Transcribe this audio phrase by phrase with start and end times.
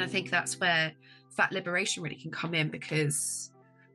[0.00, 0.92] And I think that's where
[1.28, 3.50] fat liberation really can come in because,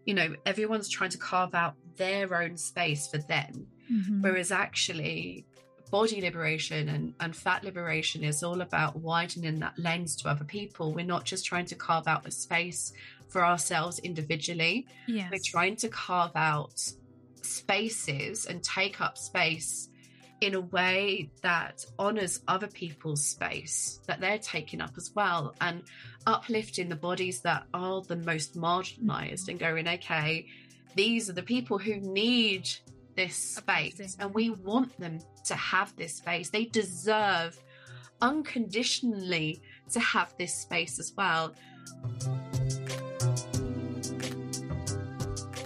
[0.05, 3.65] you know, everyone's trying to carve out their own space for them.
[3.91, 4.21] Mm-hmm.
[4.21, 5.47] Whereas actually,
[5.89, 10.93] body liberation and, and fat liberation is all about widening that lens to other people.
[10.93, 12.93] We're not just trying to carve out a space
[13.27, 14.85] for ourselves individually.
[15.07, 15.29] Yes.
[15.31, 16.87] We're trying to carve out
[17.41, 19.89] spaces and take up space
[20.41, 25.83] in a way that honors other people's space that they're taking up as well and
[26.27, 30.45] uplifting the bodies that are the most marginalized and going okay
[30.95, 32.69] these are the people who need
[33.15, 36.49] this space and we want them to have this space.
[36.49, 37.59] They deserve
[38.21, 41.53] unconditionally to have this space as well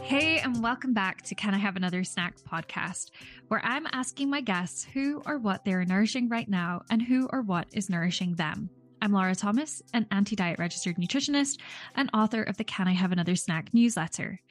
[0.10, 3.12] Hey, and welcome back to Can I Have Another Snack podcast,
[3.48, 7.44] where I'm asking my guests who or what they're nourishing right now and who or
[7.44, 8.72] what is nourishing them.
[9.04, 11.60] I'm Laura Thomas, an anti diet registered nutritionist
[11.94, 14.42] and author of the Can I Have Another Snack newsletter.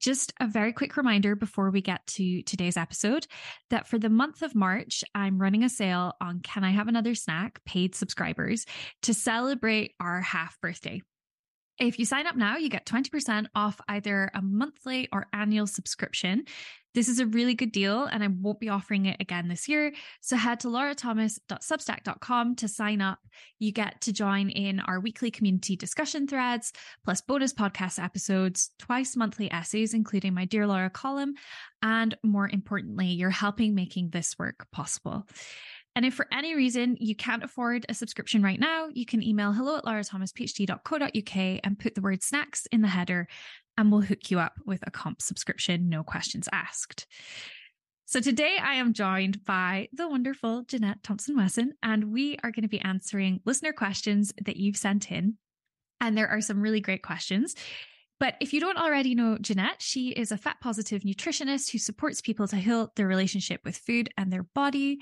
[0.00, 3.28] Just a very quick reminder before we get to today's episode
[3.70, 7.14] that for the month of March, I'm running a sale on Can I Have Another
[7.14, 8.66] Snack paid subscribers
[9.02, 11.02] to celebrate our half birthday.
[11.78, 16.44] If you sign up now, you get 20% off either a monthly or annual subscription.
[16.94, 19.92] This is a really good deal and I won't be offering it again this year.
[20.20, 23.20] So head to laurathomas.substack.com to sign up.
[23.60, 26.72] You get to join in our weekly community discussion threads,
[27.04, 31.34] plus bonus podcast episodes, twice monthly essays, including my Dear Laura column.
[31.82, 35.28] And more importantly, you're helping making this work possible.
[35.98, 39.52] And if for any reason you can't afford a subscription right now, you can email
[39.52, 43.26] hello at laurathomasphd.co.uk and put the word snacks in the header,
[43.76, 47.08] and we'll hook you up with a comp subscription, no questions asked.
[48.06, 52.62] So today I am joined by the wonderful Jeanette Thompson Wesson, and we are going
[52.62, 55.34] to be answering listener questions that you've sent in.
[56.00, 57.56] And there are some really great questions.
[58.20, 62.20] But if you don't already know Jeanette, she is a fat positive nutritionist who supports
[62.20, 65.00] people to heal their relationship with food and their body.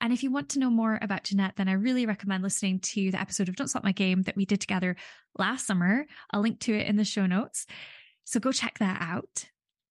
[0.00, 3.10] And if you want to know more about Jeanette, then I really recommend listening to
[3.10, 4.96] the episode of Don't Salt My Game that we did together
[5.38, 6.06] last summer.
[6.30, 7.66] I'll link to it in the show notes.
[8.24, 9.46] So go check that out.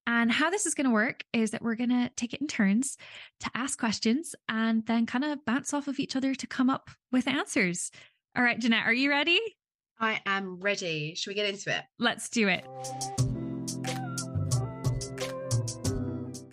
[0.06, 2.48] And how this is going to work is that we're going to take it in
[2.48, 2.98] turns
[3.42, 6.90] to ask questions and then kind of bounce off of each other to come up
[7.12, 7.92] with answers.
[8.36, 9.57] All right, Jeanette, are you ready?
[10.00, 11.16] I am ready.
[11.16, 11.84] Should we get into it?
[11.98, 12.66] Let's do it.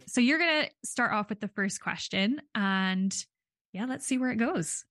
[0.07, 3.15] So you're going to start off with the first question and
[3.73, 4.85] yeah, let's see where it goes.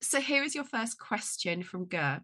[0.00, 2.20] So here is your first question from Gur.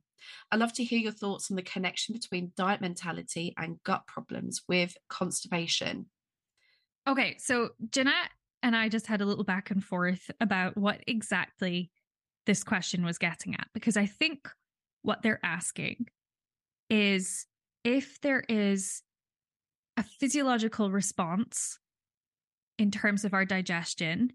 [0.50, 4.62] I'd love to hear your thoughts on the connection between diet mentality and gut problems
[4.69, 6.06] with constipation.
[7.06, 8.31] Okay, so Jeanette
[8.62, 11.91] and I just had a little back and forth about what exactly
[12.47, 14.49] this question was getting at because I think
[15.03, 16.06] what they're asking
[16.91, 17.47] is
[17.84, 19.03] if there is
[19.97, 21.78] a physiological response
[22.78, 24.32] in terms of our digestion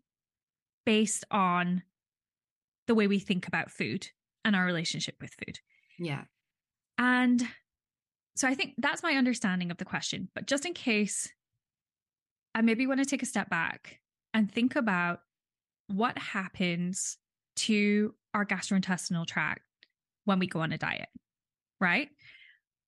[0.85, 1.83] based on
[2.87, 4.07] the way we think about food
[4.43, 5.59] and our relationship with food.
[5.97, 6.23] Yeah.
[6.97, 7.47] And
[8.35, 10.29] so I think that's my understanding of the question.
[10.35, 11.29] But just in case,
[12.53, 13.99] I maybe want to take a step back
[14.33, 15.19] and think about
[15.87, 17.17] what happens
[17.55, 19.61] to our gastrointestinal tract
[20.25, 21.09] when we go on a diet,
[21.79, 22.09] right?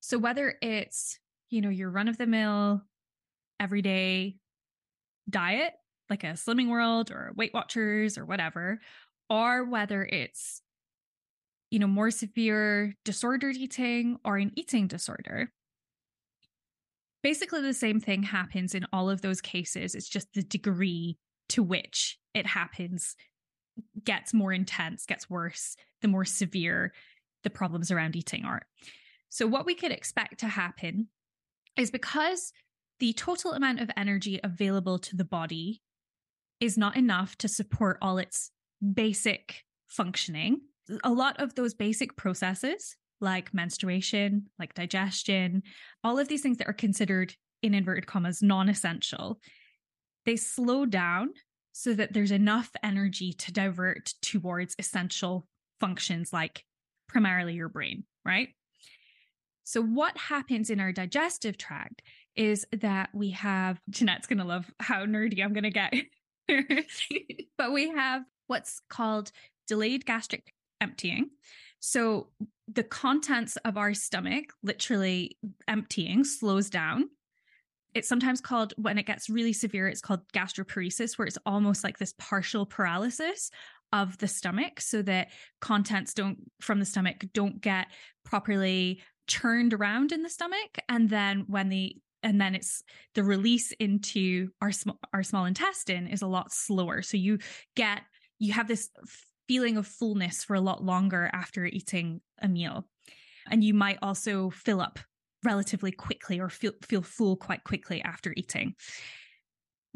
[0.00, 1.18] So whether it's,
[1.50, 2.82] you know, your run of the mill,
[3.58, 4.36] everyday
[5.28, 5.72] diet,
[6.08, 8.80] like a Slimming World or Weight Watchers or whatever,
[9.28, 10.62] or whether it's,
[11.70, 15.50] you know, more severe disordered eating or an eating disorder.
[17.22, 19.96] Basically, the same thing happens in all of those cases.
[19.96, 23.16] It's just the degree to which it happens
[24.04, 26.92] gets more intense, gets worse, the more severe
[27.46, 28.62] the problems around eating are.
[29.28, 31.06] So, what we could expect to happen
[31.78, 32.52] is because
[32.98, 35.80] the total amount of energy available to the body
[36.58, 38.50] is not enough to support all its
[38.94, 40.60] basic functioning.
[41.04, 45.62] A lot of those basic processes, like menstruation, like digestion,
[46.02, 49.40] all of these things that are considered, in inverted commas, non essential,
[50.24, 51.30] they slow down
[51.72, 55.46] so that there's enough energy to divert towards essential
[55.78, 56.64] functions like
[57.16, 58.50] primarily your brain, right?
[59.64, 62.02] So, what happens in our digestive tract
[62.36, 65.94] is that we have, Jeanette's going to love how nerdy I'm going to get.
[67.56, 69.32] but we have what's called
[69.66, 70.52] delayed gastric
[70.82, 71.30] emptying.
[71.80, 72.28] So
[72.68, 77.08] the contents of our stomach literally emptying slows down.
[77.94, 81.96] It's sometimes called, when it gets really severe, it's called gastroparesis, where it's almost like
[81.96, 83.50] this partial paralysis
[83.92, 85.28] of the stomach so that
[85.60, 87.86] contents don't from the stomach don't get
[88.24, 90.78] properly churned around in the stomach.
[90.88, 92.82] And then when the and then it's
[93.14, 97.02] the release into our small our small intestine is a lot slower.
[97.02, 97.38] So you
[97.74, 98.02] get
[98.38, 98.90] you have this
[99.48, 102.88] feeling of fullness for a lot longer after eating a meal.
[103.48, 104.98] And you might also fill up
[105.44, 108.74] relatively quickly or feel feel full quite quickly after eating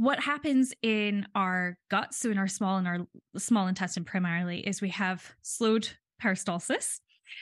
[0.01, 2.99] what happens in our guts so in our small and our
[3.37, 5.89] small intestine primarily is we have slowed
[6.23, 7.01] peristalsis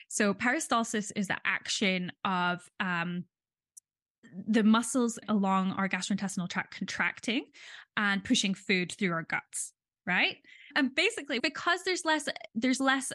[0.09, 3.25] so peristalsis is the action of um,
[4.47, 7.45] the muscles along our gastrointestinal tract contracting
[7.97, 9.73] and pushing food through our guts,
[10.07, 10.37] right?
[10.77, 13.13] And basically because there's less there's less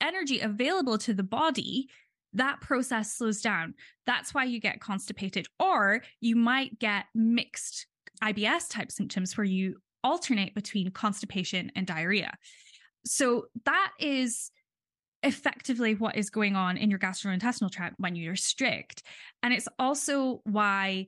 [0.00, 1.88] energy available to the body,
[2.34, 3.74] that process slows down.
[4.06, 7.86] That's why you get constipated or you might get mixed
[8.22, 12.32] IBS type symptoms where you alternate between constipation and diarrhea.
[13.04, 14.50] So that is
[15.22, 19.02] effectively what is going on in your gastrointestinal tract when you restrict.
[19.42, 21.06] And it's also why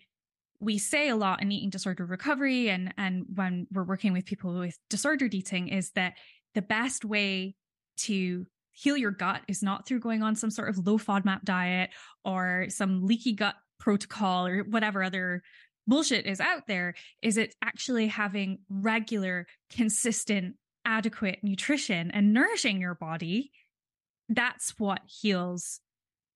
[0.60, 4.58] we say a lot in eating disorder recovery and and when we're working with people
[4.58, 6.14] with disordered eating is that
[6.54, 7.54] the best way
[7.96, 11.90] to heal your gut is not through going on some sort of low FODMAP diet
[12.24, 15.42] or some leaky gut protocol or whatever other
[15.90, 20.56] bullshit is out there is it actually having regular consistent
[20.86, 23.50] adequate nutrition and nourishing your body
[24.30, 25.80] that's what heals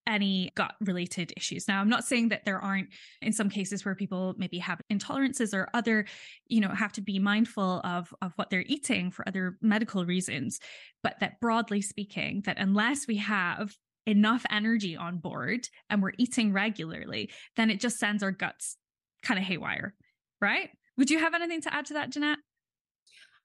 [0.06, 1.66] any gut related issues.
[1.66, 2.88] Now, I'm not saying that there aren't
[3.22, 6.04] in some cases where people maybe have intolerances or other,
[6.46, 10.60] you know, have to be mindful of of what they're eating for other medical reasons,
[11.02, 13.74] but that broadly speaking, that unless we have
[14.06, 18.76] enough energy on board and we're eating regularly, then it just sends our guts
[19.24, 19.94] kind of haywire,
[20.40, 20.70] right?
[20.96, 22.38] Would you have anything to add to that, Jeanette?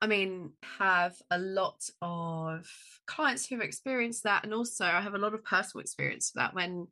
[0.02, 2.70] I mean, have a lot of
[3.06, 6.54] clients who've experienced that, and also I have a lot of personal experience of that.
[6.54, 6.88] When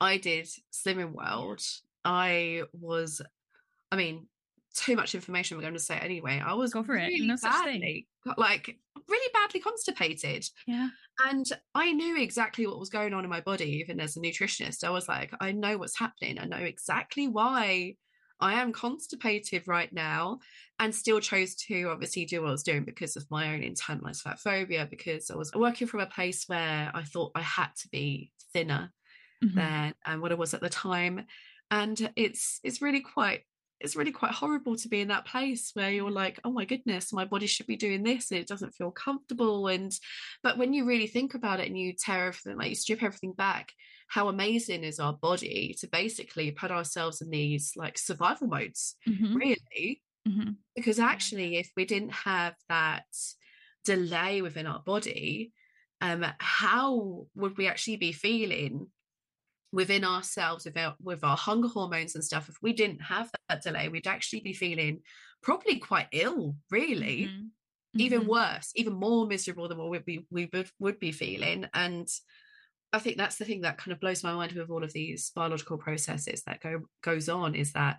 [0.00, 1.62] I did Slimming World,
[2.04, 3.22] I was,
[3.90, 4.28] I mean,
[4.74, 5.56] too much information.
[5.56, 6.42] We're going to say anyway.
[6.44, 7.26] I was go for really it.
[7.26, 8.06] No badly,
[8.36, 8.76] like
[9.08, 10.44] really badly constipated.
[10.66, 10.88] Yeah.
[11.26, 14.84] And I knew exactly what was going on in my body, even as a nutritionist.
[14.84, 16.38] I was like, I know what's happening.
[16.38, 17.96] I know exactly why
[18.44, 20.40] I am constipated right now
[20.78, 24.20] and still chose to obviously do what I was doing because of my own internalized
[24.20, 27.88] fat phobia, because I was working from a place where I thought I had to
[27.88, 28.92] be thinner
[29.42, 29.56] mm-hmm.
[29.56, 31.24] than and what I was at the time.
[31.70, 33.44] And it's it's really quite
[33.80, 37.12] it's really quite horrible to be in that place where you're like oh my goodness
[37.12, 39.92] my body should be doing this and it doesn't feel comfortable and
[40.44, 43.32] but when you really think about it and you tear everything like you strip everything
[43.32, 43.72] back
[44.14, 49.34] how amazing is our body to basically put ourselves in these like survival modes mm-hmm.
[49.34, 50.50] really mm-hmm.
[50.76, 53.06] because actually if we didn't have that
[53.84, 55.52] delay within our body
[56.00, 58.86] um how would we actually be feeling
[59.72, 63.62] within ourselves with our, with our hunger hormones and stuff if we didn't have that
[63.62, 65.00] delay we'd actually be feeling
[65.42, 68.00] probably quite ill really mm-hmm.
[68.00, 68.30] even mm-hmm.
[68.30, 72.08] worse even more miserable than what we, we, we would, would be feeling and
[72.94, 75.32] I think that's the thing that kind of blows my mind with all of these
[75.34, 77.98] biological processes that go goes on is that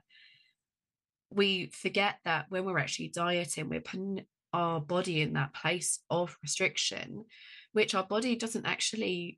[1.30, 6.38] we forget that when we're actually dieting, we're putting our body in that place of
[6.42, 7.26] restriction,
[7.74, 9.38] which our body doesn't actually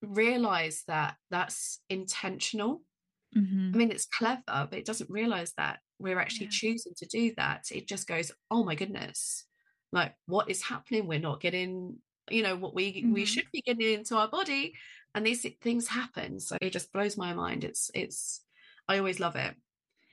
[0.00, 2.82] realize that that's intentional.
[3.36, 3.72] Mm-hmm.
[3.74, 6.52] I mean, it's clever, but it doesn't realize that we're actually yeah.
[6.52, 7.64] choosing to do that.
[7.70, 9.44] It just goes, oh my goodness,
[9.92, 11.06] like what is happening?
[11.06, 11.98] We're not getting
[12.30, 13.12] you know what we mm-hmm.
[13.12, 14.74] we should be getting into our body
[15.14, 16.40] and these things happen.
[16.40, 17.64] So it just blows my mind.
[17.64, 18.42] It's it's
[18.88, 19.54] i always love it.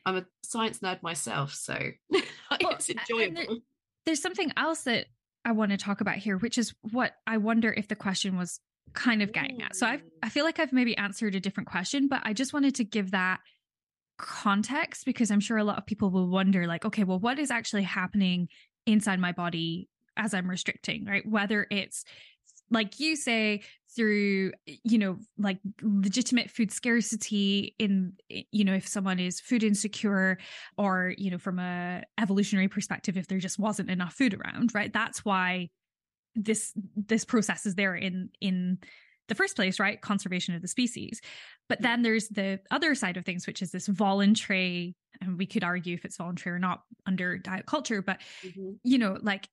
[0.06, 1.78] I'm a science nerd myself so
[2.10, 3.36] well, it's enjoyable.
[3.36, 3.58] there,
[4.06, 5.06] there's something else that
[5.46, 8.60] i want to talk about here which is what i wonder if the question was
[8.94, 9.76] kind of getting at.
[9.76, 12.76] So i i feel like i've maybe answered a different question but i just wanted
[12.76, 13.40] to give that
[14.18, 17.52] context because i'm sure a lot of people will wonder like okay well what is
[17.52, 18.48] actually happening
[18.88, 19.88] inside my body
[20.20, 21.28] as I'm restricting, right?
[21.28, 22.04] Whether it's
[22.70, 23.62] like you say
[23.96, 30.38] through you know like legitimate food scarcity in you know if someone is food insecure
[30.78, 34.94] or you know from a evolutionary perspective if there just wasn't enough food around right
[34.94, 35.68] that's why
[36.36, 38.78] this this process is there in in
[39.28, 41.20] the first place right conservation of the species
[41.68, 45.64] but then there's the other side of things which is this voluntary and we could
[45.64, 48.74] argue if it's voluntary or not under diet culture but mm-hmm.
[48.84, 49.48] you know like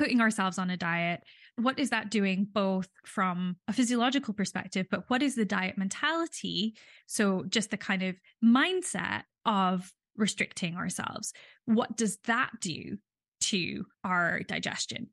[0.00, 1.22] putting ourselves on a diet,
[1.56, 6.74] what is that doing both from a physiological perspective, but what is the diet mentality?
[7.06, 11.34] So, just the kind of mindset of restricting ourselves.
[11.66, 12.96] What does that do
[13.42, 15.08] to our digestion?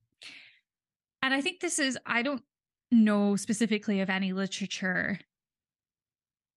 [1.21, 2.43] and I think this is, I don't
[2.89, 5.19] know specifically of any literature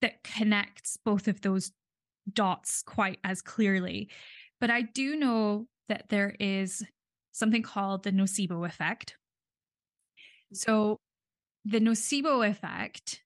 [0.00, 1.72] that connects both of those
[2.32, 4.10] dots quite as clearly.
[4.60, 6.84] But I do know that there is
[7.40, 9.16] something called the nocebo effect.
[10.52, 10.56] Mm-hmm.
[10.56, 11.00] So,
[11.64, 13.22] the nocebo effect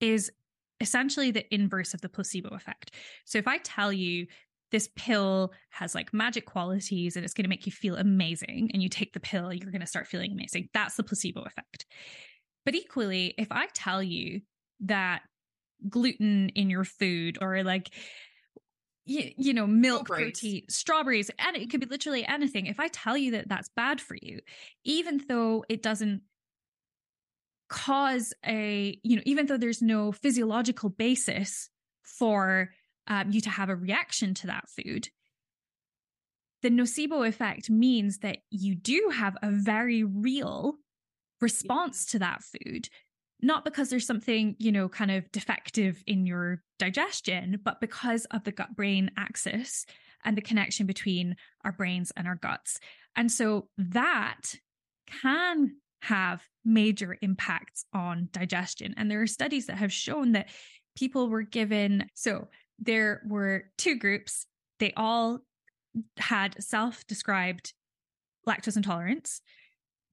[0.00, 0.32] is
[0.80, 2.92] essentially the inverse of the placebo effect.
[3.26, 4.26] So, if I tell you
[4.70, 8.82] this pill has like magic qualities and it's going to make you feel amazing, and
[8.82, 11.84] you take the pill, you're going to start feeling amazing, that's the placebo effect.
[12.64, 14.40] But equally, if I tell you
[14.80, 15.22] that
[15.88, 17.90] gluten in your food or like
[19.04, 20.38] you, you know milk strawberries.
[20.40, 22.66] protein strawberries and it could be literally anything.
[22.66, 24.40] If i tell you that that's bad for you
[24.84, 26.22] even though it doesn't
[27.72, 31.70] cause a you know even though there's no physiological basis
[32.02, 32.68] for
[33.06, 35.08] um, you to have a reaction to that food
[36.60, 40.74] the nocebo effect means that you do have a very real
[41.40, 42.88] response to that food
[43.42, 48.44] not because there's something, you know, kind of defective in your digestion, but because of
[48.44, 49.84] the gut brain axis
[50.24, 52.78] and the connection between our brains and our guts.
[53.16, 54.54] And so that
[55.22, 55.72] can
[56.02, 58.94] have major impacts on digestion.
[58.96, 60.48] And there are studies that have shown that
[60.96, 64.46] people were given, so there were two groups,
[64.78, 65.40] they all
[66.16, 67.74] had self described
[68.48, 69.40] lactose intolerance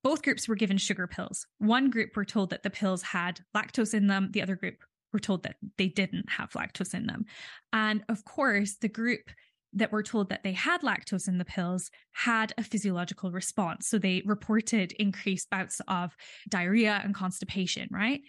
[0.03, 1.45] both groups were given sugar pills.
[1.57, 5.19] One group were told that the pills had lactose in them, the other group were
[5.19, 7.25] told that they didn't have lactose in them.
[7.73, 9.29] And of course, the group
[9.73, 13.87] that were told that they had lactose in the pills had a physiological response.
[13.87, 16.15] So they reported increased bouts of
[16.47, 18.21] diarrhea and constipation, right?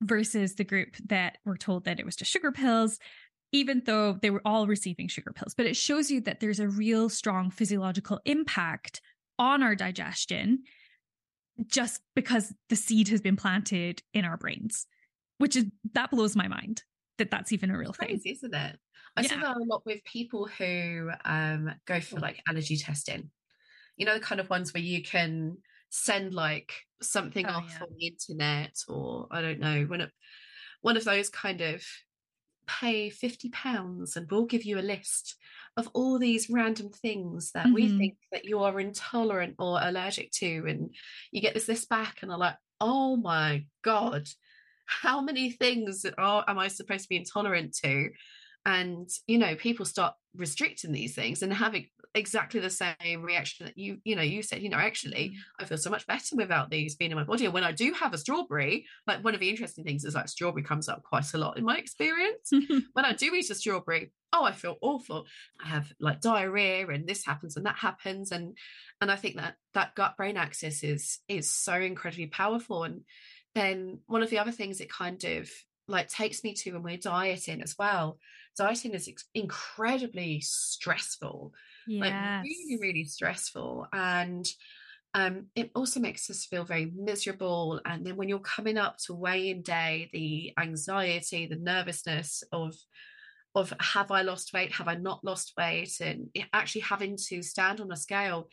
[0.00, 2.98] Versus the group that were told that it was just sugar pills,
[3.52, 5.54] even though they were all receiving sugar pills.
[5.54, 9.02] But it shows you that there's a real strong physiological impact
[9.38, 10.64] on our digestion
[11.66, 14.86] just because the seed has been planted in our brains,
[15.38, 16.82] which is that blows my mind
[17.18, 18.78] that that's even a real thing, isn't it?
[19.16, 19.28] I yeah.
[19.28, 23.30] see that a lot with people who um, go for like allergy testing.
[23.96, 25.56] You know, the kind of ones where you can
[25.88, 27.82] send like something oh, off yeah.
[27.82, 30.10] on the internet, or I don't know, one of
[30.82, 31.82] one of those kind of
[32.66, 35.36] pay fifty pounds and we'll give you a list
[35.76, 37.74] of all these random things that mm-hmm.
[37.74, 40.94] we think that you are intolerant or allergic to and
[41.30, 44.26] you get this list back and are like oh my god
[44.86, 48.10] how many things are am i supposed to be intolerant to
[48.66, 53.78] and you know people start restricting these things and having exactly the same reaction that
[53.78, 55.34] you you know you said you know actually mm.
[55.60, 57.44] i feel so much better without these being in my body.
[57.44, 60.28] And when i do have a strawberry like one of the interesting things is like
[60.28, 62.50] strawberry comes up quite a lot in my experience.
[62.92, 65.26] When i do eat a strawberry oh i feel awful.
[65.62, 68.56] I have like diarrhea and this happens and that happens and
[69.00, 73.02] and i think that that gut brain axis is is so incredibly powerful and
[73.54, 75.48] then one of the other things it kind of
[75.88, 78.18] like takes me to when we're dieting as well
[78.56, 81.52] dieting is incredibly stressful
[81.86, 82.00] yes.
[82.00, 84.46] like really really stressful and
[85.14, 89.14] um, it also makes us feel very miserable and then when you're coming up to
[89.14, 92.74] weigh-in day the anxiety the nervousness of
[93.54, 97.80] of have i lost weight have i not lost weight and actually having to stand
[97.80, 98.48] on a scale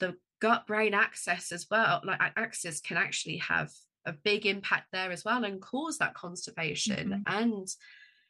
[0.00, 3.70] the gut brain access as well like access can actually have
[4.04, 7.42] a big impact there as well and cause that constipation mm-hmm.
[7.42, 7.68] and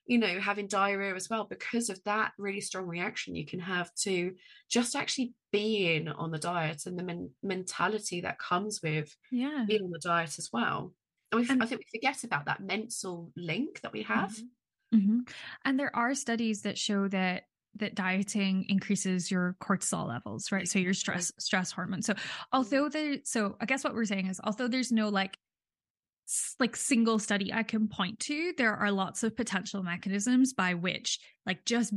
[0.07, 3.95] you know having diarrhea as well because of that really strong reaction you can have
[3.95, 4.33] to
[4.69, 9.65] just actually being on the diet and the men- mentality that comes with yeah.
[9.69, 10.93] being on the diet as well.
[11.31, 14.31] And, we, and I think we forget about that mental link that we have.
[14.33, 14.47] Mm-hmm.
[14.95, 15.21] Mm-hmm.
[15.65, 17.45] and there are studies that show that
[17.77, 20.69] that dieting increases your cortisol levels right?
[20.69, 22.13] So your stress stress hormone so
[22.53, 25.39] although there so i guess what we're saying is although there's no like
[26.59, 31.19] like single study I can point to, there are lots of potential mechanisms by which,
[31.47, 31.93] like, just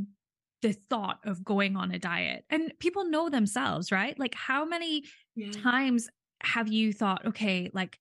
[0.62, 4.18] the thought of going on a diet, and people know themselves, right?
[4.18, 5.50] Like, how many yeah.
[5.52, 6.08] times
[6.42, 7.98] have you thought, okay, like,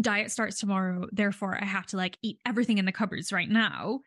[0.00, 4.00] diet starts tomorrow, therefore I have to like eat everything in the cupboards right now?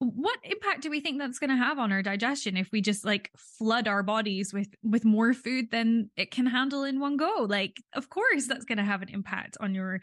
[0.00, 3.04] What impact do we think that's going to have on our digestion if we just
[3.04, 7.46] like flood our bodies with with more food than it can handle in one go?
[7.48, 10.00] Like, of course, that's going to have an impact on your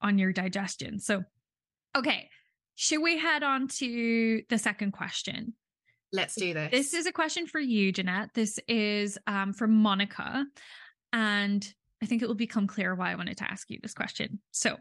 [0.00, 0.98] on your digestion.
[1.00, 1.24] So,
[1.96, 2.28] okay,
[2.74, 5.54] should we head on to the second question?
[6.12, 6.70] Let's do this.
[6.70, 8.30] This is a question for you, Jeanette.
[8.34, 10.46] This is um, from Monica.
[11.12, 14.40] And I think it will become clear why I wanted to ask you this question.
[14.50, 14.76] So,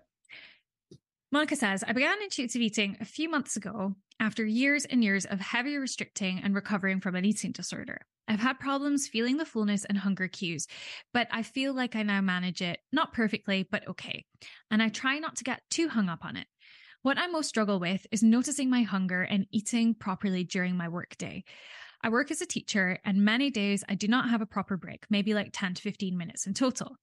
[1.32, 5.40] Monica says, I began intuitive eating a few months ago after years and years of
[5.40, 8.02] heavy restricting and recovering from an eating disorder.
[8.28, 10.68] I've had problems feeling the fullness and hunger cues,
[11.14, 14.26] but I feel like I now manage it, not perfectly, but okay.
[14.70, 16.48] And I try not to get too hung up on it.
[17.04, 21.46] What I most struggle with is noticing my hunger and eating properly during my workday.
[22.02, 25.06] I work as a teacher, and many days I do not have a proper break,
[25.10, 26.98] maybe like 10 to 15 minutes in total.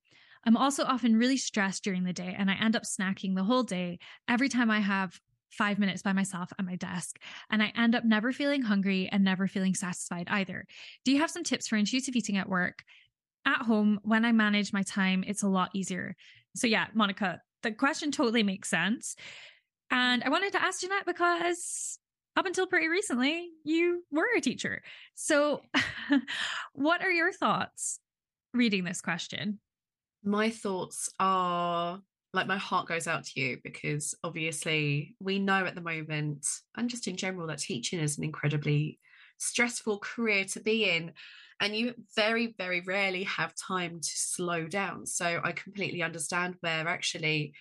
[0.44, 3.62] I'm also often really stressed during the day, and I end up snacking the whole
[3.62, 5.18] day every time I have
[5.56, 7.18] five minutes by myself at my desk.
[7.50, 10.66] And I end up never feeling hungry and never feeling satisfied either.
[11.04, 12.84] Do you have some tips for intuitive eating at work?
[13.46, 16.16] At home, when I manage my time, it's a lot easier.
[16.56, 19.16] So, yeah, Monica, the question totally makes sense.
[19.90, 21.98] And I wanted to ask Jeanette because
[22.36, 24.82] up until pretty recently, you were a teacher.
[25.14, 25.62] So,
[26.72, 28.00] what are your thoughts
[28.52, 29.60] reading this question?
[30.24, 32.00] My thoughts are
[32.34, 36.44] like my heart goes out to you because obviously we know at the moment
[36.76, 38.98] and just in general that teaching is an incredibly
[39.38, 41.12] stressful career to be in
[41.60, 45.06] and you very very rarely have time to slow down.
[45.06, 47.54] So i completely understand where actually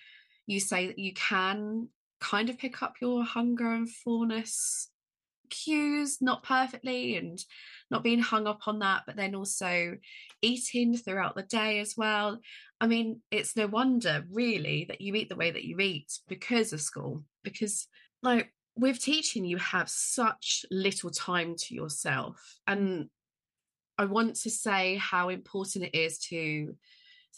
[0.46, 1.88] you say that you can
[2.20, 4.90] kind of pick up your hunger and fullness
[5.50, 7.38] cues not perfectly and
[7.90, 9.96] not being hung up on that but then also
[10.42, 12.38] eating throughout the day as well.
[12.80, 16.72] I mean it's no wonder really that you eat the way that you eat because
[16.72, 17.86] of school because
[18.22, 22.58] like with teaching you have such little time to yourself.
[22.66, 23.08] And
[23.96, 26.74] i want to say how important it is to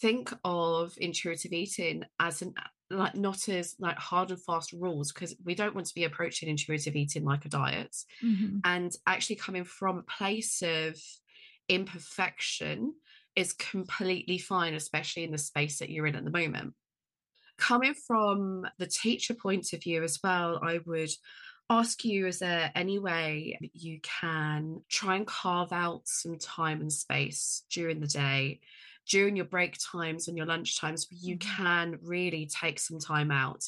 [0.01, 2.55] think of intuitive eating as an
[2.91, 6.49] like not as like hard and fast rules because we don't want to be approaching
[6.49, 8.59] intuitive eating like a diet mm-hmm.
[8.65, 10.97] and actually coming from a place of
[11.69, 12.95] imperfection
[13.35, 16.75] is completely fine especially in the space that you're in at the moment
[17.59, 21.11] coming from the teacher point of view as well i would
[21.69, 26.93] ask you is there any way you can try and carve out some time and
[26.93, 28.61] space during the day
[29.09, 31.65] during your break times and your lunch times where you mm-hmm.
[31.65, 33.65] can really take some time out.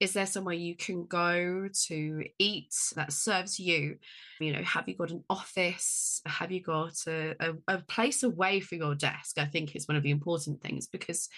[0.00, 3.96] Is there somewhere you can go to eat that serves you?
[4.40, 6.20] You know have you got an office?
[6.26, 9.96] Have you got a, a, a place away from your desk i think is one
[9.96, 11.28] of the important things because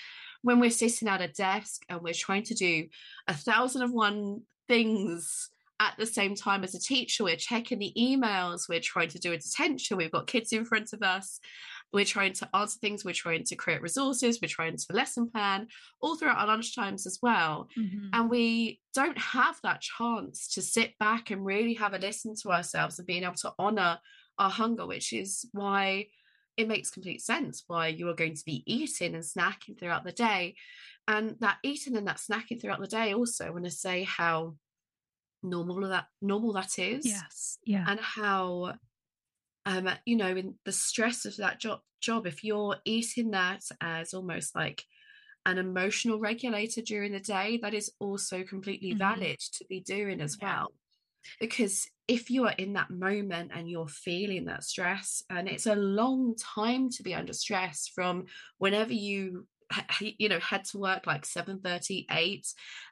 [0.43, 2.87] when we're sitting at a desk and we're trying to do
[3.29, 7.93] a thousand of one things at the same time as a teacher we're checking the
[7.99, 11.41] emails we're trying to do a detention we've got kids in front of us
[11.93, 15.67] we're trying to answer things, we're trying to create resources, we're trying to lesson plan
[16.01, 17.69] all throughout our lunch times as well.
[17.79, 18.09] Mm-hmm.
[18.13, 22.53] And we don't have that chance to sit back and really have a listen to
[22.53, 23.99] ourselves and being able to honor
[24.39, 26.07] our hunger, which is why
[26.57, 30.13] it makes complete sense why you are going to be eating and snacking throughout the
[30.13, 30.55] day.
[31.09, 34.55] And that eating and that snacking throughout the day also I want to say how
[35.43, 37.07] normal that normal that is.
[37.07, 37.59] Yes.
[37.65, 37.85] Yeah.
[37.87, 38.75] And how
[39.67, 44.15] um, you know, in the stress of that job, job, if you're eating that as
[44.15, 44.85] almost like
[45.47, 48.99] an emotional regulator during the day, that is also completely mm-hmm.
[48.99, 50.61] valid to be doing as yeah.
[50.61, 50.73] well.
[51.39, 55.75] Because if you are in that moment and you're feeling that stress, and it's a
[55.75, 58.25] long time to be under stress from
[58.59, 59.47] whenever you
[60.01, 62.47] you know head to work like 7 30 8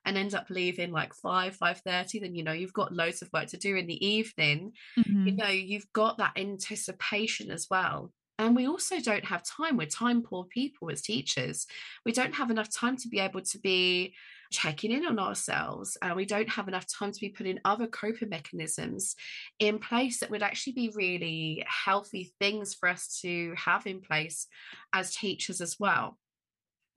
[0.04, 3.30] and end up leaving like 5 5 30 then you know you've got loads of
[3.32, 4.72] work to do in the evening.
[4.98, 5.26] Mm-hmm.
[5.26, 8.12] you know you've got that anticipation as well.
[8.40, 11.66] And we also don't have time we're time poor people as teachers.
[12.06, 14.14] We don't have enough time to be able to be
[14.50, 18.30] checking in on ourselves and we don't have enough time to be putting other coping
[18.30, 19.14] mechanisms
[19.58, 24.46] in place that would actually be really healthy things for us to have in place
[24.94, 26.16] as teachers as well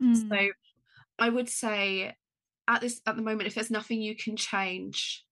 [0.02, 0.30] Mm.
[0.30, 0.48] So
[1.20, 2.16] I would say
[2.68, 5.26] at this at the moment, if there's nothing you can change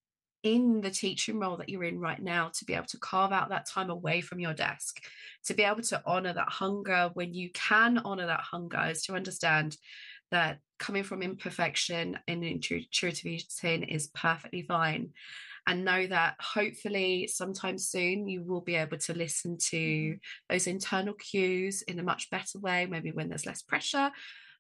[0.44, 3.50] in the teaching role that you're in right now to be able to carve out
[3.50, 5.04] that time away from your desk
[5.44, 9.16] to be able to honor that hunger when you can honor that hunger is to
[9.16, 9.76] understand
[10.32, 15.10] that coming from imperfection and intuitive eating is perfectly fine
[15.68, 20.54] and know that hopefully sometime soon you will be able to listen to mm-hmm.
[20.54, 24.10] those internal cues in a much better way maybe when there's less pressure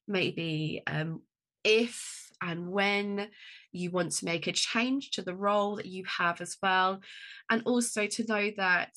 [0.09, 1.21] maybe um,
[1.63, 3.29] if and when
[3.71, 7.01] you want to make a change to the role that you have as well.
[7.49, 8.91] And also to know that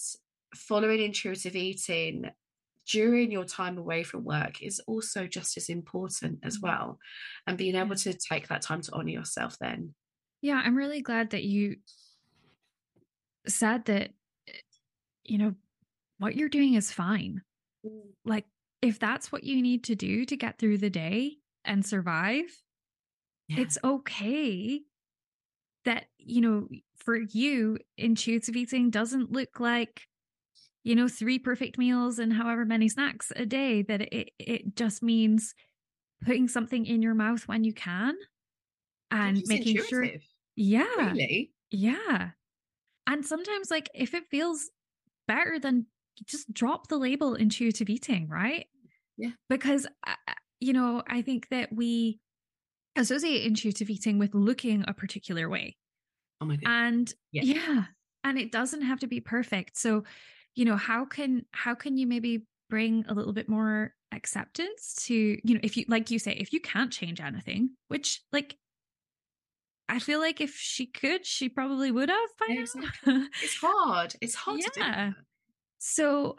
[0.55, 2.31] following intuitive eating
[2.89, 6.67] during your time away from work is also just as important as mm-hmm.
[6.67, 6.99] well.
[7.47, 9.95] And being able to take that time to honor yourself then.
[10.41, 11.77] Yeah, I'm really glad that you
[13.47, 14.11] said that,
[15.25, 15.55] you know,
[16.19, 17.43] what you're doing is fine.
[17.87, 18.01] Mm.
[18.25, 18.47] Like
[18.83, 22.45] if that's what you need to do to get through the day and survive,
[23.49, 23.61] yeah.
[23.61, 24.81] it's okay
[25.85, 30.03] that, you know, for you, intuitive eating doesn't look like,
[30.85, 35.03] you know, three perfect meals and however many snacks a day, that it, it just
[35.03, 35.55] means
[36.25, 38.15] putting something in your mouth when you can
[39.11, 40.21] and making intuitive.
[40.21, 40.21] sure.
[40.57, 41.11] Yeah.
[41.13, 41.53] Really?
[41.71, 42.31] Yeah.
[43.07, 44.71] And sometimes, like, if it feels
[45.27, 45.87] better, then
[46.27, 48.67] just drop the label intuitive eating, right?
[49.17, 49.31] Yeah.
[49.49, 49.87] Because,
[50.61, 52.21] you know, I think that we
[52.97, 55.77] associate intuitive eating with looking a particular way.
[56.41, 56.71] Oh my god.
[56.71, 57.43] And yeah.
[57.43, 57.85] yeah.
[58.25, 59.77] And it doesn't have to be perfect.
[59.77, 60.05] So,
[60.55, 65.15] you know, how can how can you maybe bring a little bit more acceptance to,
[65.15, 68.57] you know, if you like you say, if you can't change anything, which like
[69.89, 73.27] I feel like if she could, she probably would have by yeah, exactly.
[73.43, 74.15] it's hard.
[74.21, 74.67] It's hard yeah.
[74.67, 74.81] to do.
[74.81, 75.13] That.
[75.85, 76.37] So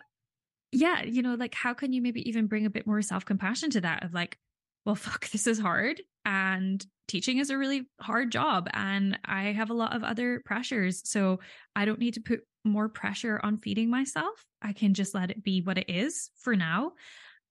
[0.72, 3.82] yeah, you know, like how can you maybe even bring a bit more self-compassion to
[3.82, 4.38] that of like,
[4.86, 6.02] well, fuck, this is hard.
[6.26, 8.70] And teaching is a really hard job.
[8.74, 11.02] And I have a lot of other pressures.
[11.04, 11.42] So
[11.76, 14.46] I don't need to put more pressure on feeding myself.
[14.62, 16.94] I can just let it be what it is for now.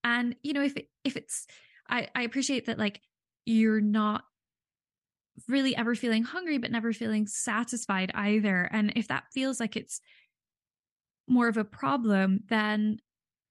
[0.03, 1.47] And, you know, if it, if it's,
[1.89, 3.03] I, I appreciate that like
[3.45, 4.25] you're not
[5.47, 8.63] really ever feeling hungry, but never feeling satisfied either.
[8.73, 10.01] And if that feels like it's
[11.29, 12.99] more of a problem, than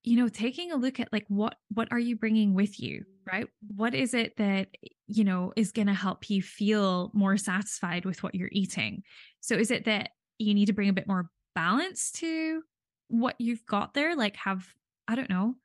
[0.03, 3.47] you know taking a look at like what what are you bringing with you right?
[3.75, 8.05] What is it that eh, you know is going to help you feel more satisfied
[8.05, 9.03] with what you're eating?
[9.41, 12.63] So is it that you need to bring a bit more balance to
[13.07, 14.15] what you've got there?
[14.15, 14.67] Like have
[15.07, 15.55] i don't know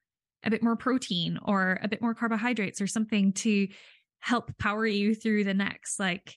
[0.44, 3.68] a bit more protein or a bit more carbohydrates or something to
[4.18, 6.36] help power you through the next like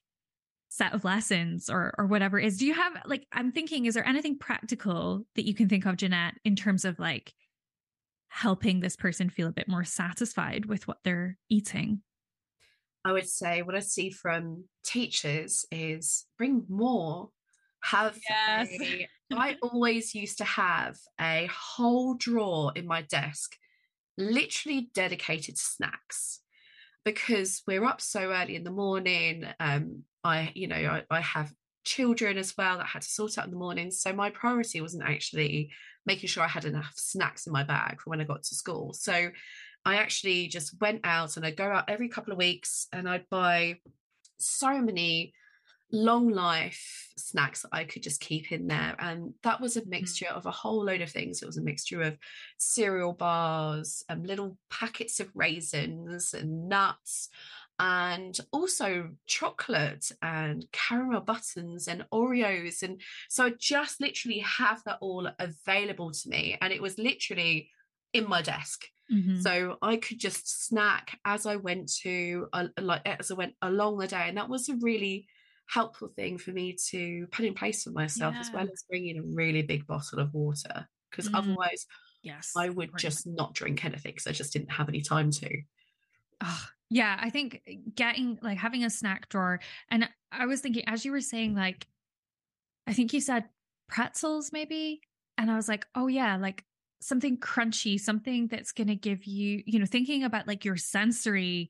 [0.70, 4.08] set of lessons or or whatever is do you have like i'm thinking is there
[4.08, 7.34] anything practical that you can think of jeanette in terms of like
[8.30, 12.02] helping this person feel a bit more satisfied with what they're eating?
[13.04, 17.30] I would say what I see from teachers is bring more.
[17.84, 18.70] Have yes.
[18.82, 23.56] a, I always used to have a whole drawer in my desk,
[24.18, 26.42] literally dedicated to snacks,
[27.06, 29.46] because we're up so early in the morning.
[29.60, 31.52] Um, I, you know, I, I have
[31.84, 33.92] children as well that I had to sort out in the morning.
[33.92, 35.72] So my priority wasn't actually
[36.06, 38.94] making sure I had enough snacks in my bag for when I got to school.
[38.94, 39.30] So
[39.86, 43.30] I actually just went out and I'd go out every couple of weeks and I'd
[43.30, 43.78] buy
[44.38, 45.34] so many
[45.92, 48.96] long life snacks that I could just keep in there.
[49.00, 49.88] And that was a mm.
[49.88, 51.42] mixture of a whole load of things.
[51.42, 52.18] It was a mixture of
[52.58, 57.30] cereal bars, and little packets of raisins and nuts,
[57.80, 62.84] and also chocolate and caramel buttons and Oreos.
[62.84, 66.58] And so I just literally have that all available to me.
[66.60, 67.70] And it was literally
[68.12, 68.86] in my desk.
[69.12, 69.40] Mm-hmm.
[69.40, 73.98] So I could just snack as I went to, uh, like, as I went along
[73.98, 74.26] the day.
[74.28, 75.26] And that was a really
[75.68, 78.42] helpful thing for me to put in place for myself, yeah.
[78.42, 80.88] as well as bringing a really big bottle of water.
[81.10, 81.38] Because mm.
[81.38, 81.88] otherwise,
[82.24, 85.62] yes, I would just not drink anything because I just didn't have any time to.
[86.42, 90.84] Oh, yeah, I think eh, getting like having a snack drawer, and I was thinking
[90.88, 91.88] as you were saying, like,
[92.88, 93.46] I think you said
[93.88, 95.02] pretzels maybe,
[95.38, 96.64] and I was like, oh yeah, like
[97.02, 101.70] something crunchy, something that's going to give you, you know, thinking about like your sensory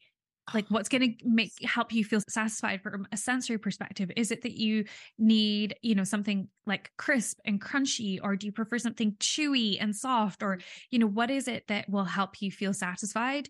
[0.53, 4.11] like oh, what's going to make help you feel satisfied from a sensory perspective.
[4.15, 4.85] Is it that you
[5.17, 9.95] need you know something like crisp and crunchy or do you prefer something chewy and
[9.95, 10.87] soft or mm-hmm.
[10.91, 13.49] you know what is it that will help you feel satisfied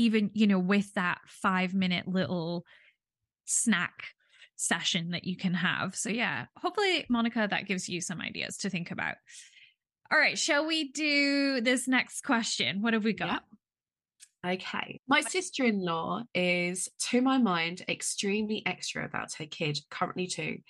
[0.00, 2.64] even you know with that 5 minute little
[3.44, 4.04] snack
[4.56, 5.94] session that you can have.
[5.94, 9.16] So yeah hopefully monica that gives you some ideas to think about.
[10.12, 12.82] All right shall we do this next question?
[12.82, 13.42] What have we got.
[14.46, 15.00] Okay.
[15.06, 20.60] My sister in law is, to my mind, extremely extra about her kid, currently two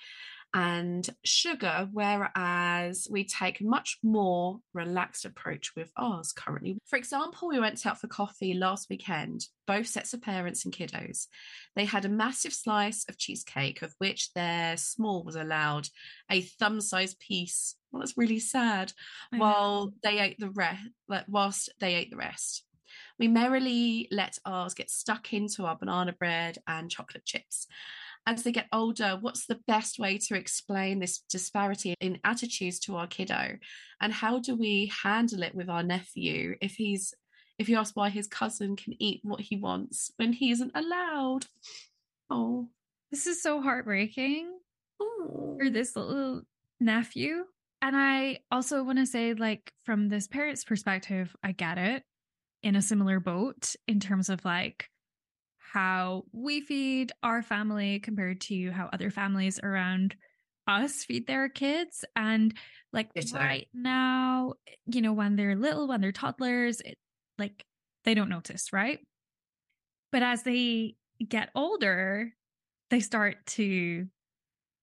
[0.52, 6.78] and sugar, whereas we take a much more relaxed approach with ours currently.
[6.86, 11.26] For example, we went out for coffee last weekend, both sets of parents and kiddos.
[11.76, 15.88] They had a massive slice of cheesecake, of which their small was allowed
[16.30, 17.76] a thumb sized piece.
[17.92, 18.92] Well, that's really sad.
[19.36, 20.82] While they ate the rest,
[21.28, 22.64] whilst they ate the rest.
[23.20, 27.66] We merrily let ours get stuck into our banana bread and chocolate chips
[28.26, 32.96] as they get older, what's the best way to explain this disparity in attitudes to
[32.96, 33.58] our kiddo?
[34.00, 37.14] And how do we handle it with our nephew if he's
[37.58, 41.46] if you ask why his cousin can eat what he wants when he isn't allowed?
[42.30, 42.68] Oh.
[43.10, 44.50] This is so heartbreaking
[45.00, 45.56] oh.
[45.58, 46.42] for this little
[46.78, 47.44] nephew.
[47.82, 52.02] And I also want to say, like, from this parent's perspective, I get it
[52.62, 54.88] in a similar boat in terms of like
[55.72, 60.16] how we feed our family compared to how other families around
[60.66, 62.04] us feed their kids.
[62.16, 62.54] And
[62.92, 66.98] like It's right now, eh, you know, when they're little, when they're toddlers, it,
[67.38, 67.64] like
[68.04, 68.98] they don't notice, right?
[70.10, 72.32] But as they get older,
[72.90, 74.06] they start to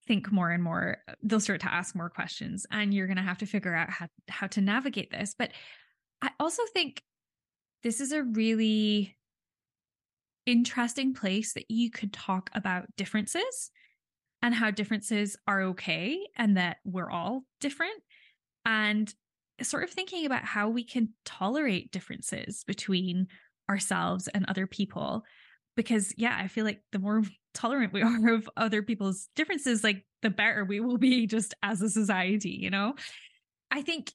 [0.07, 0.99] think more and more.
[1.07, 3.89] Uh, they'll start to ask more questions, and you're going to have to figure out
[3.89, 5.35] how, how to navigate this.
[5.37, 5.51] But
[6.21, 7.03] I also think
[7.83, 9.16] this is a really
[10.47, 13.69] interesting place that you could talk about differences
[14.41, 18.01] and how differences are okay and that we're all different
[18.65, 19.13] and
[19.61, 23.27] sort of thinking about how we can tolerate differences between
[23.69, 25.23] ourselves and other people.
[25.75, 27.21] Because yeah i feel like the more
[27.53, 31.81] tolerant we are of other people's differences like the better we will be just as
[31.81, 32.95] a society you know?
[33.69, 34.11] I think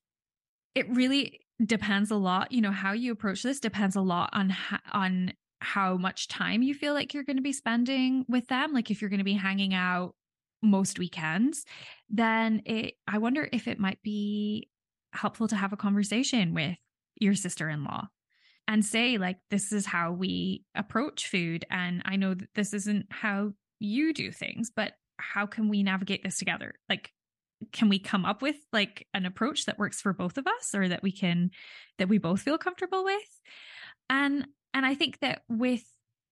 [0.75, 4.57] it really depends a lot you know how you approach this depends a lot on
[4.93, 8.91] on how much time you feel like you're going to be spending with them like
[8.91, 10.15] if you're going to be hanging out
[10.63, 11.65] most weekends
[12.09, 14.69] then it i wonder if it might be
[15.13, 16.77] helpful to have a conversation with
[17.17, 18.07] your sister-in-law
[18.69, 23.07] and say like this is how we approach food and i know that this isn't
[23.11, 26.75] how you do things but how can we navigate this together?
[26.89, 27.11] Like
[27.73, 30.89] can we come up with like an approach that works for both of us or
[30.89, 31.51] that we can
[31.99, 33.41] that we both feel comfortable with?
[34.11, 35.85] And and i think that with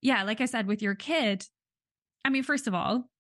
[0.03, 1.45] yeah like i said with your kid
[2.25, 3.11] i mean first of all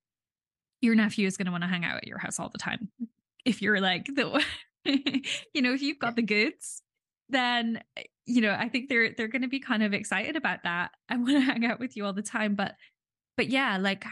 [0.80, 2.88] your nephew is going to want to hang out at your house all the time.
[3.44, 4.44] If you're like the
[4.84, 6.82] you know if you've got the goods
[7.28, 10.62] then eh, you know i think they're they're going to be kind of excited about
[10.64, 10.90] that.
[11.08, 12.54] I want to hang out with you all the time.
[12.54, 12.74] But
[13.36, 14.04] but yeah like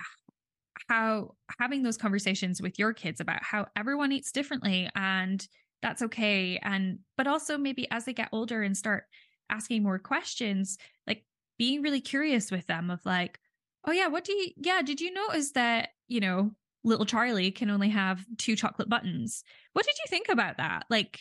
[0.88, 5.46] how having those conversations with your kids about how everyone eats differently and
[5.82, 6.58] that's okay.
[6.62, 9.04] And but also maybe as they get older and start
[9.50, 11.24] asking more questions like
[11.58, 13.38] being really curious with them of like
[13.86, 16.50] oh yeah what do you yeah did you notice that you know
[16.84, 19.44] little charlie can only have two chocolate buttons?
[19.72, 20.86] What did you think about that?
[20.90, 21.20] Like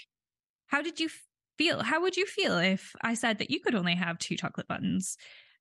[0.68, 1.10] how did you
[1.58, 4.68] feel how would you feel if i said that you could only have two chocolate
[4.68, 5.18] buttons?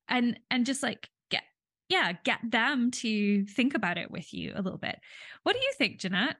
[0.08, 1.42] And and just like get
[1.88, 4.98] yeah get them to think about it with you a little bit.
[5.42, 6.36] What do you think jeanette?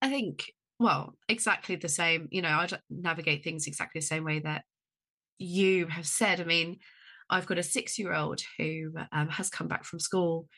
[0.00, 2.28] I think, well, exactly the same.
[2.30, 4.64] You know, I'd navigate things exactly the same way that
[5.38, 6.40] you have said.
[6.40, 6.78] I mean,
[7.30, 10.48] I've got a six year old who um, has come back from school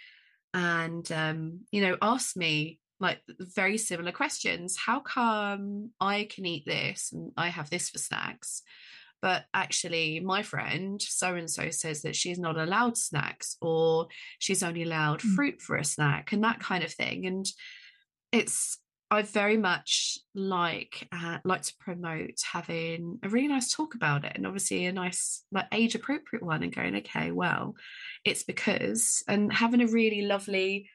[0.52, 4.76] and, um, you know, asked me like very similar questions.
[4.76, 8.62] How come I can eat this and I have this for snacks?
[9.20, 14.08] But actually, my friend so and so says that she's not allowed snacks or
[14.38, 15.34] she's only allowed Mm.
[15.34, 17.26] fruit for a snack and that kind of thing.
[17.26, 17.46] And
[18.32, 18.78] it's
[19.14, 24.32] I very much like uh, like to promote having a really nice talk about it,
[24.34, 27.74] and obviously a nice like age appropriate one, and going okay, well,
[28.24, 30.88] it's because and having a really lovely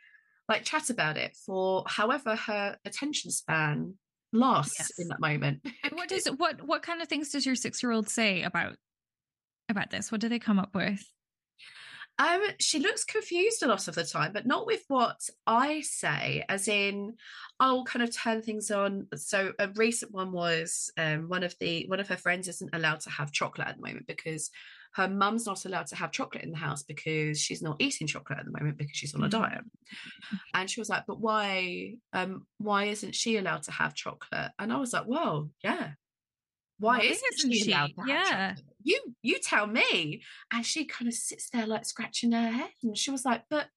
[0.48, 3.94] like chat about it for however her attention span
[4.34, 5.66] lasts in that moment.
[5.92, 8.76] what does what what kind of things does your six year old say about
[9.70, 10.12] about this?
[10.12, 11.04] What do they come up with
[12.20, 16.44] Um, she looks confused a lot of the time, but not with what I say,
[16.50, 17.16] as in
[17.62, 19.08] I'll kind of turn things on.
[19.16, 23.00] So a recent one was um one of the one of her friends isn't allowed
[23.02, 24.52] to have chocolate at the moment because
[24.96, 28.40] her mum's not allowed to have chocolate in the house because she's not eating chocolate
[28.40, 29.32] at the moment because she's on a Mm.
[29.32, 29.62] diet.
[30.54, 34.52] And she was like, But why um why isn't she allowed to have chocolate?
[34.60, 35.92] And I was like, Well, yeah.
[36.80, 37.72] Why isn't, isn't she she?
[37.72, 38.56] allowed to Yeah.
[38.84, 40.22] You you tell me.
[40.52, 42.72] And she kind of sits there like scratching her head.
[42.84, 43.68] And she was like, But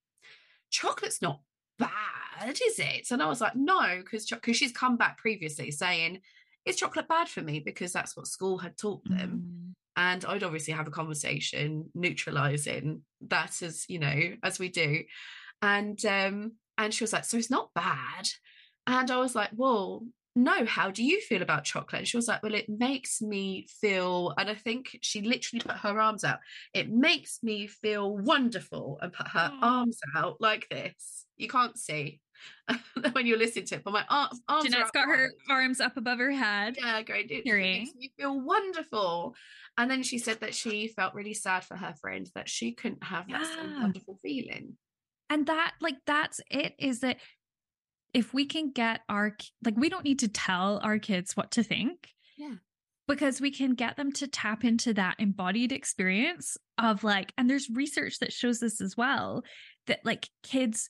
[0.69, 1.41] chocolate's not
[1.77, 3.11] bad, is it?
[3.11, 6.21] And I was like, No, because because she's come back previously saying,
[6.65, 7.59] Is chocolate bad for me?
[7.59, 9.43] Because that's what school had taught them.
[9.45, 9.73] Mm.
[9.95, 15.03] And I'd obviously have a conversation neutralizing that as, you know, as we do.
[15.61, 18.27] And um, and she was like, So it's not bad.
[18.87, 20.03] And I was like, Well,
[20.35, 21.99] no, how do you feel about chocolate?
[21.99, 25.77] And she was like, Well, it makes me feel, and I think she literally put
[25.77, 26.39] her arms out.
[26.73, 29.59] It makes me feel wonderful and put her Aw.
[29.61, 31.25] arms out like this.
[31.37, 32.21] You can't see
[33.11, 35.97] when you're listening to it, but my ar- arms are jeanette's got her arms up
[35.97, 37.29] above her head Yeah, great.
[37.29, 39.35] It, makes me feel wonderful.
[39.77, 43.03] And then she said that she felt really sad for her friend that she couldn't
[43.03, 44.77] have that same wonderful feeling.
[45.29, 47.17] and that like that's it is that
[48.13, 51.63] if we can get our like we don't need to tell our kids what to
[51.63, 52.55] think Yeah.
[53.07, 57.69] because we can get them to tap into that embodied experience of like and there's
[57.69, 59.43] research that shows this as well
[59.87, 60.89] that like kids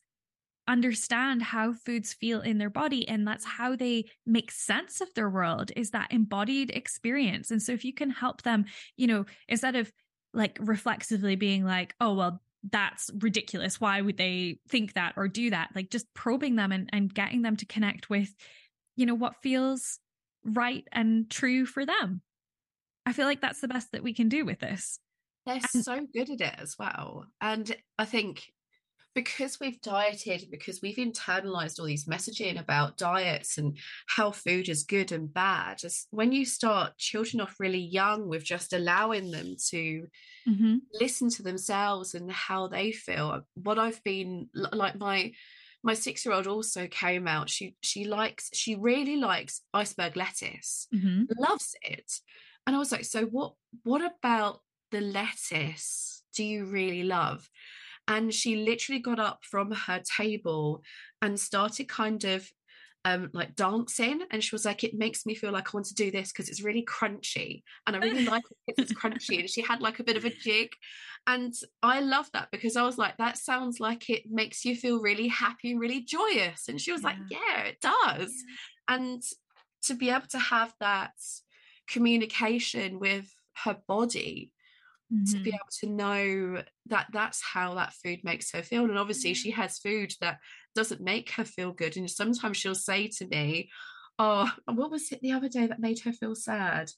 [0.66, 5.30] understand how foods feel in their body and that's how they make sense of their
[5.30, 8.64] world is that embodied experience and so if you can help them
[8.96, 9.92] you know instead of
[10.34, 13.82] like reflexively being like, oh, well, that's ridiculous.
[13.82, 15.70] Why would they think that or do that?
[15.76, 18.34] Like just probing them and, and getting them to connect with,
[18.96, 20.00] you know, what feels
[20.46, 22.22] right and true for them.
[23.06, 25.00] I feel like that's the best that we can do with this.
[25.46, 27.26] They're and- so good at it as well.
[27.42, 28.46] And I think
[29.16, 34.84] because we've dieted, because we've internalized all these messaging about diets and how food is
[34.84, 39.56] good and bad, just when you start children off really young with just allowing them
[39.70, 40.08] to
[40.48, 40.76] mm-hmm.
[40.94, 43.42] listen to themselves and how they feel.
[43.56, 45.32] What I've been like my
[45.84, 47.50] my six year old also came out.
[47.50, 51.24] She she likes she really likes iceberg lettuce, mm-hmm.
[51.38, 52.12] loves it.
[52.66, 57.48] And I was like, so what what about the lettuce do you really love?
[58.08, 60.84] And she literally got up from her table
[61.22, 62.50] and started kind of
[63.06, 65.94] um, like dancing and she was like it makes me feel like i want to
[65.94, 69.62] do this because it's really crunchy and i really like it it's crunchy and she
[69.62, 70.70] had like a bit of a jig
[71.28, 75.02] and i love that because i was like that sounds like it makes you feel
[75.02, 77.08] really happy and really joyous and she was yeah.
[77.08, 78.34] like yeah it does
[78.90, 78.96] yeah.
[78.96, 79.22] and
[79.82, 81.12] to be able to have that
[81.90, 83.30] communication with
[83.66, 84.53] her body
[85.12, 85.24] mm-hmm.
[85.26, 85.56] to be mm-hmm.
[85.56, 89.80] able to know that that's how that food makes her feel and obviously she has
[89.80, 90.40] food that
[90.76, 93.70] doesn't make her feel good and sometimes she'll say to me
[94.20, 96.90] oh what was it the other day that made her feel sad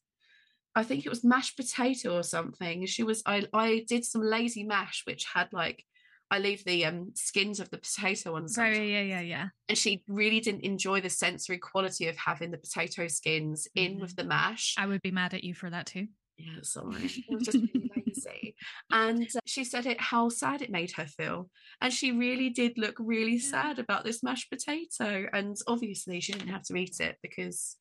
[0.76, 2.86] I think it was mashed potato or something.
[2.86, 5.84] She was I I did some lazy mash which had like
[6.30, 9.48] I leave the um skins of the potato on Right, yeah, yeah, yeah.
[9.70, 13.94] And she really didn't enjoy the sensory quality of having the potato skins mm-hmm.
[13.94, 14.76] in with the mash.
[14.78, 18.56] I would be mad at you for that too yeah, sorry, was just really lazy.
[18.92, 21.50] And uh, she said it how sad it made her feel,
[21.82, 23.50] and she really did look really yeah.
[23.50, 25.28] sad about this mashed potato.
[25.32, 27.78] And obviously, she didn't have to eat it because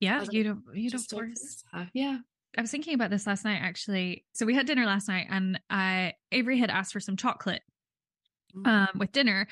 [0.00, 1.88] yeah, you don't, you don't force her.
[1.94, 2.18] Yeah.
[2.56, 4.24] I was thinking about this last night actually.
[4.32, 7.62] So we had dinner last night, and I Avery had asked for some chocolate
[8.56, 8.66] mm.
[8.66, 9.46] um, with dinner,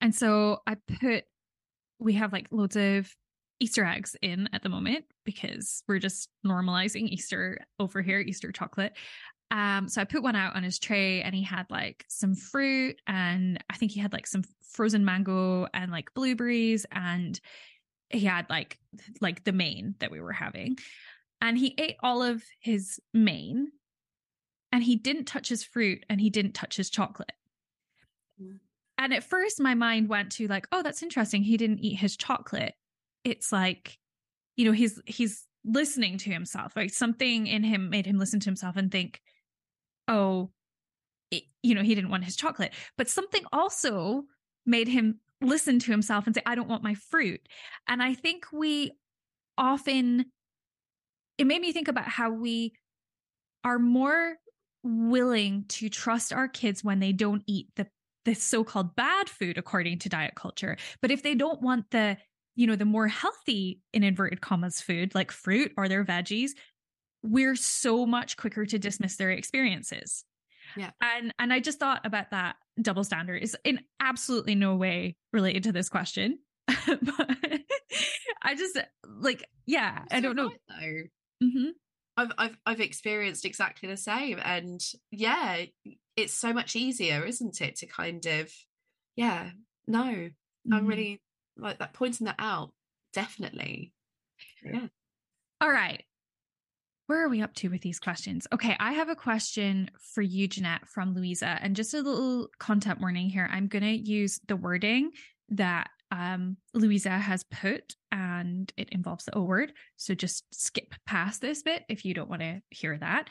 [0.00, 1.24] and so I put
[1.98, 3.12] we have like loads of
[3.60, 8.94] Easter eggs in at the moment because we're just normalizing Easter over here, Easter chocolate.
[9.50, 13.00] Um, so I put one out on his tray and he had like some fruit
[13.06, 17.38] and I think he had like some frozen mango and like blueberries and
[18.08, 18.78] he had like
[19.20, 20.78] like the main that we were having.
[21.40, 23.72] And he ate all of his main
[24.72, 27.32] and he didn't touch his fruit and he didn't touch his chocolate.
[28.40, 28.60] Mm.
[28.98, 31.42] And at first my mind went to like, oh, that's interesting.
[31.42, 32.74] He didn't eat his chocolate
[33.24, 33.98] it's like
[34.56, 38.46] you know he's he's listening to himself like something in him made him listen to
[38.46, 39.20] himself and think
[40.08, 40.50] oh
[41.30, 42.72] it, you know he didn't want his chocolate.
[42.96, 44.24] But something also
[44.66, 47.40] made him listen to himself and say i don't want my fruit.
[47.86, 48.92] And i think we
[49.56, 50.26] often
[51.38, 52.72] it made me think about how we
[53.64, 54.36] are more
[54.82, 57.86] willing to trust our kids when they don't eat the
[58.26, 60.76] the so-called bad food according to diet culture.
[61.00, 62.18] But if they don't want the
[62.56, 66.50] you know, the more healthy in inverted commas food like fruit or their veggies,
[67.22, 70.24] we're so much quicker to dismiss their experiences.
[70.76, 70.90] Yeah.
[71.00, 75.64] And and I just thought about that double standard is in absolutely no way related
[75.64, 76.38] to this question.
[76.66, 77.36] but
[78.42, 80.48] I just like yeah, I don't know.
[80.48, 81.46] Right, though.
[81.46, 81.68] Mm-hmm.
[82.16, 85.64] I've I've I've experienced exactly the same, and yeah,
[86.16, 88.52] it's so much easier, isn't it, to kind of
[89.16, 89.50] yeah,
[89.86, 90.74] no, mm-hmm.
[90.74, 91.20] I'm really
[91.60, 92.72] like that pointing that out
[93.12, 93.92] definitely
[94.64, 94.86] yeah
[95.60, 96.04] all right
[97.10, 98.46] where are we up to with these questions?
[98.52, 101.58] Okay, I have a question for you, Jeanette, from Louisa.
[101.60, 103.50] And just a little content warning here.
[103.50, 105.10] I'm going to use the wording
[105.48, 109.72] that um, Louisa has put, and it involves the O word.
[109.96, 113.28] So just skip past this bit if you don't want to hear that.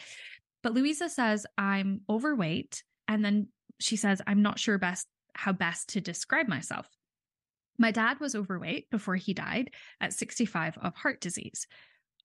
[0.61, 2.83] But Louisa says, I'm overweight.
[3.07, 3.47] And then
[3.79, 6.85] she says, I'm not sure best how best to describe myself.
[7.79, 11.65] My dad was overweight before he died at 65 of heart disease.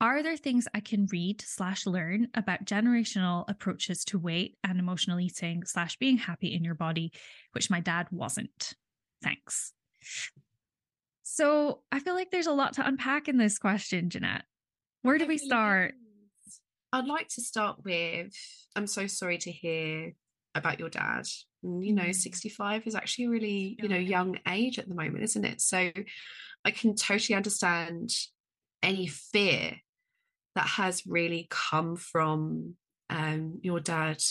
[0.00, 5.20] Are there things I can read slash learn about generational approaches to weight and emotional
[5.20, 7.12] eating slash being happy in your body,
[7.52, 8.74] which my dad wasn't?
[9.22, 9.72] Thanks.
[11.22, 14.44] So I feel like there's a lot to unpack in this question, Jeanette.
[15.02, 15.94] Where do we start?
[16.92, 18.32] I'd like to start with
[18.74, 20.14] I'm so sorry to hear
[20.54, 21.24] about your dad
[21.64, 22.14] you know mm.
[22.14, 25.90] 65 is actually a really you know young age at the moment isn't it so
[26.64, 28.10] i can totally understand
[28.82, 29.76] any fear
[30.54, 32.74] that has really come from
[33.10, 34.22] um, your dad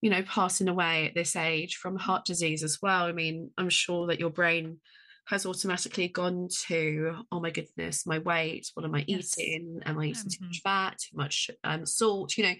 [0.00, 3.70] you know passing away at this age from heart disease as well i mean i'm
[3.70, 4.78] sure that your brain
[5.26, 9.38] has automatically gone to oh my goodness my weight what am i yes.
[9.38, 10.44] eating am i eating mm-hmm.
[10.44, 12.54] too much fat too much um, salt you know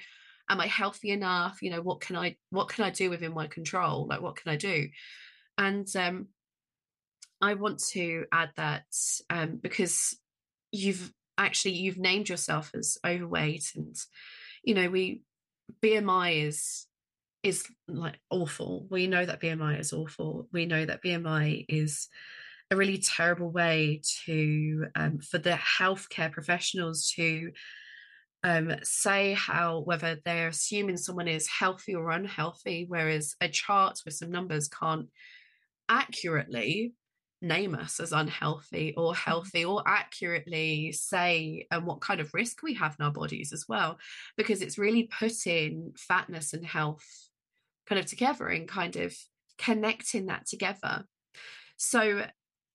[0.49, 1.62] am I healthy enough?
[1.62, 4.07] You know, what can I what can I do within my control?
[4.07, 4.88] Like what can I do?
[5.59, 6.28] And um
[7.40, 8.84] I want to add that
[9.30, 10.16] um because
[10.72, 13.97] you've actually you've named yourself as overweight and
[14.62, 15.22] you know we
[15.82, 16.86] BMI is
[17.42, 18.86] is like awful.
[18.90, 20.49] We know that BMI is awful.
[20.53, 22.09] We know that BMI is
[22.70, 27.53] a really terrible way to um, for the healthcare professionals to
[28.45, 34.14] um, say how whether they're assuming someone is healthy or unhealthy, whereas a chart with
[34.14, 35.09] some numbers can't
[35.88, 36.92] accurately
[37.45, 39.30] name us as unhealthy or mm-hmm.
[39.30, 43.53] healthy or accurately say and um, what kind of risk we have in our bodies
[43.53, 43.99] as well
[44.36, 47.05] because it's really putting fatness and health
[47.86, 49.14] kind of together and kind of
[49.59, 51.05] connecting that together
[51.76, 52.24] so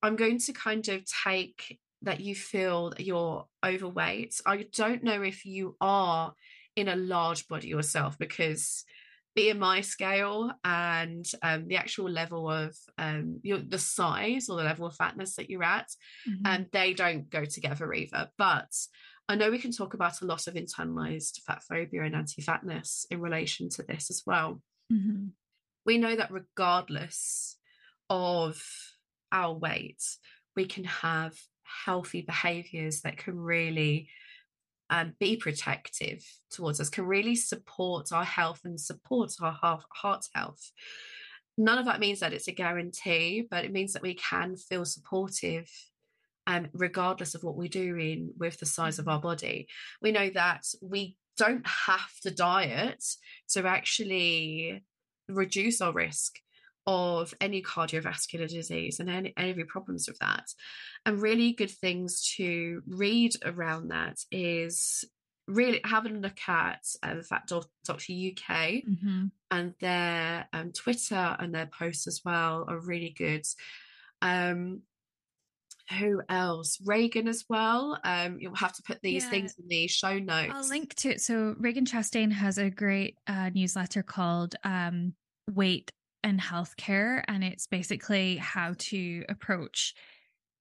[0.03, 5.21] i'm going to kind of take that you feel that you're overweight i don't know
[5.21, 6.33] if you are
[6.75, 8.85] in a large body yourself because
[9.37, 14.85] BMI scale and um, the actual level of um, your, the size or the level
[14.85, 15.87] of fatness that you're at,
[16.27, 16.45] mm-hmm.
[16.45, 18.29] and they don't go together either.
[18.37, 18.71] But
[19.27, 23.05] I know we can talk about a lot of internalized fat phobia and anti fatness
[23.11, 24.61] in relation to this as well.
[24.91, 25.27] Mm-hmm.
[25.85, 27.55] We know that regardless
[28.09, 28.61] of
[29.31, 30.03] our weight,
[30.55, 31.37] we can have
[31.85, 34.09] healthy behaviors that can really
[34.89, 40.71] and be protective towards us can really support our health and support our heart health.
[41.57, 44.85] None of that means that it's a guarantee but it means that we can feel
[44.85, 45.69] supportive
[46.47, 49.67] um, regardless of what we're doing with the size of our body.
[50.01, 53.03] We know that we don't have to diet
[53.49, 54.83] to actually
[55.27, 56.39] reduce our risk
[56.89, 60.45] of any cardiovascular disease and any, any problems with that.
[61.05, 65.05] And really good things to read around that is
[65.47, 69.25] really having a look at the Fat Doctor UK mm-hmm.
[69.51, 73.45] and their um, Twitter and their posts as well are really good.
[74.23, 74.81] Um,
[75.99, 76.77] who else?
[76.77, 77.99] Ragen as well.
[78.03, 79.29] Um, you'll have to put these yeah.
[79.29, 80.53] things in the show notes.
[80.55, 81.21] I'll link to it.
[81.21, 85.13] So Ragen Chastain has a great uh, newsletter called um,
[85.51, 85.91] Weight
[86.23, 87.23] and healthcare.
[87.27, 89.93] And it's basically how to approach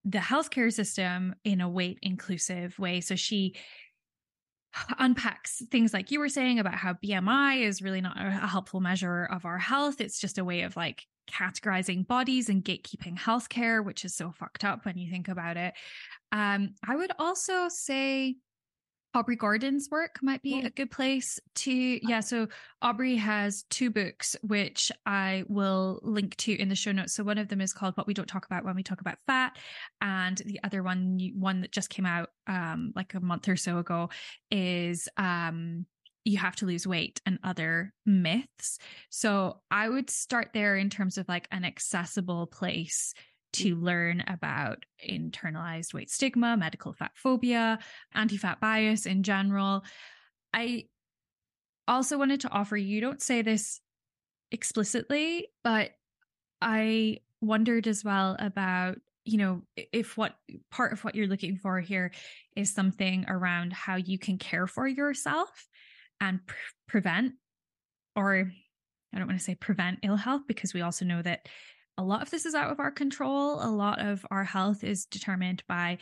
[0.05, 3.01] the healthcare system in a weight inclusive way.
[3.01, 3.57] So she
[4.99, 9.25] unpacks things like you were saying about how BMI is really not a helpful measure
[9.25, 10.01] of our health.
[10.01, 14.65] It's just a way of like categorizing bodies and gatekeeping healthcare, which is so fucked
[14.65, 15.75] up when you think about it.
[16.33, 18.37] Um, I would also say
[19.15, 22.47] Aubrey Gordon's work might be a good place to yeah so
[22.83, 27.15] Aubrey has two books which I will link to in the show notes.
[27.15, 29.19] So one of them is called what we don't talk about when we talk about
[29.27, 29.57] fat
[30.01, 33.79] and the other one one that just came out um like a month or so
[33.79, 34.11] ago
[34.51, 35.87] is um
[36.25, 38.79] you have to lose weight and other myths.
[39.09, 43.15] So I would start there in terms of like an accessible place
[43.55, 47.79] to learn about internalized weight stigma, medical fat phobia,
[48.15, 49.85] anti fat bias in general.
[50.53, 50.85] I
[51.87, 53.81] also wanted to offer you don't say this
[54.51, 55.91] explicitly, but
[56.61, 60.35] I wondered as well about you know if what
[60.71, 62.13] part of what you're looking for here
[62.57, 65.69] is something around how you can care for yourself
[66.21, 66.57] and pre-
[66.89, 67.35] prevent
[68.17, 68.51] or
[69.15, 71.47] I don't want to say prevent ill health because we also know that
[71.99, 73.61] a lot of this is out of our control.
[73.61, 75.99] A lot of our health is determined by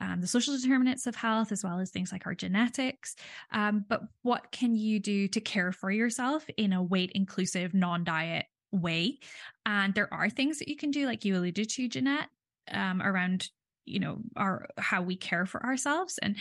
[0.00, 3.14] um, the social determinants of health, as well as things like our genetics.
[3.50, 8.04] Um, but what can you do to care for yourself in a weight inclusive, non
[8.04, 9.18] diet way?
[9.66, 12.28] And there are things that you can do, like you alluded to, Jeanette,
[12.70, 13.48] um, around
[13.84, 16.18] you know our how we care for ourselves.
[16.22, 16.36] And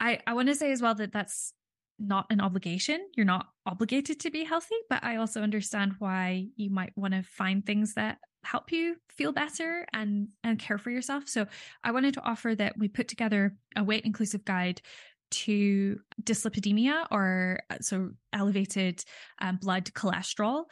[0.00, 1.52] I I want to say as well that that's
[1.98, 3.00] not an obligation.
[3.16, 7.22] You're not obligated to be healthy, but I also understand why you might want to
[7.22, 11.28] find things that help you feel better and and care for yourself.
[11.28, 11.46] So
[11.82, 14.82] I wanted to offer that we put together a weight inclusive guide
[15.30, 19.02] to dyslipidemia or uh, so elevated
[19.40, 20.64] um, blood cholesterol.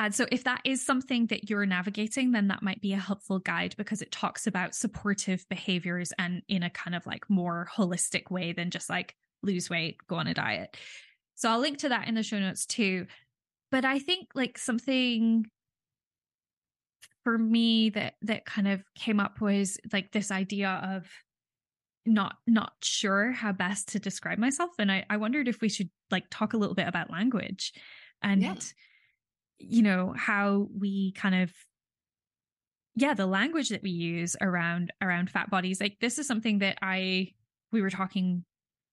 [0.00, 3.40] And so, if that is something that you're navigating, then that might be a helpful
[3.40, 8.30] guide because it talks about supportive behaviors and in a kind of like more holistic
[8.30, 10.76] way than just like lose weight, go on a diet.
[11.34, 13.06] So I'll link to that in the show notes too.
[13.70, 15.46] But I think like something
[17.24, 21.06] for me that that kind of came up was like this idea of
[22.06, 25.90] not not sure how best to describe myself and I, I wondered if we should
[26.10, 27.74] like talk a little bit about language
[28.22, 28.54] and yeah.
[29.58, 31.52] you know how we kind of
[32.96, 36.78] yeah the language that we use around around fat bodies like this is something that
[36.80, 37.28] i
[37.72, 38.44] we were talking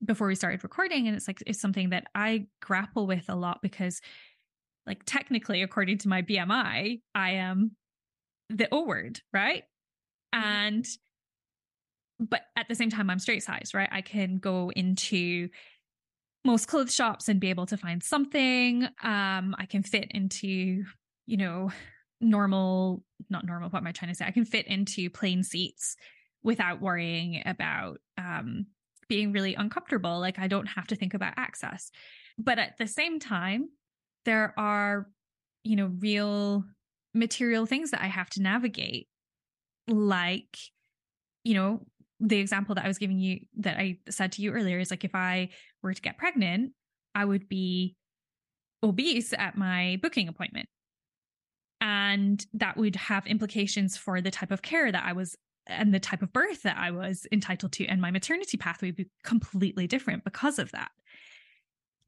[0.03, 3.61] before we started recording and it's like it's something that I grapple with a lot
[3.61, 4.01] because
[4.85, 7.71] like technically according to my BMI I am
[8.49, 9.63] the O word right?
[10.33, 10.43] Mm-hmm.
[10.43, 10.87] and
[12.19, 13.89] but at the same time I'm straight size right?
[13.91, 15.49] I can go into
[16.43, 18.83] most clothes shops and be able to find something.
[19.01, 20.83] Um I can fit into
[21.25, 21.71] you know
[22.21, 24.25] normal not normal what am I trying to say?
[24.25, 25.95] I can fit into plane seats
[26.43, 28.67] without worrying about um
[29.07, 30.19] being really uncomfortable.
[30.19, 31.91] Like I don't have to think about access.
[32.37, 33.69] But at the same time,
[34.25, 35.07] there are,
[35.63, 36.63] you know, real
[37.13, 39.07] material things that I have to navigate.
[39.87, 40.57] Like,
[41.43, 41.85] you know,
[42.19, 45.03] the example that I was giving you that I said to you earlier is like
[45.03, 45.49] if I
[45.83, 46.71] were to get pregnant,
[47.13, 47.95] I would be
[48.83, 50.67] obese at my booking appointment.
[51.81, 55.35] And that would have implications for the type of care that I was
[55.67, 58.95] and the type of birth that I was entitled to and my maternity pathway would
[58.95, 60.91] be completely different because of that.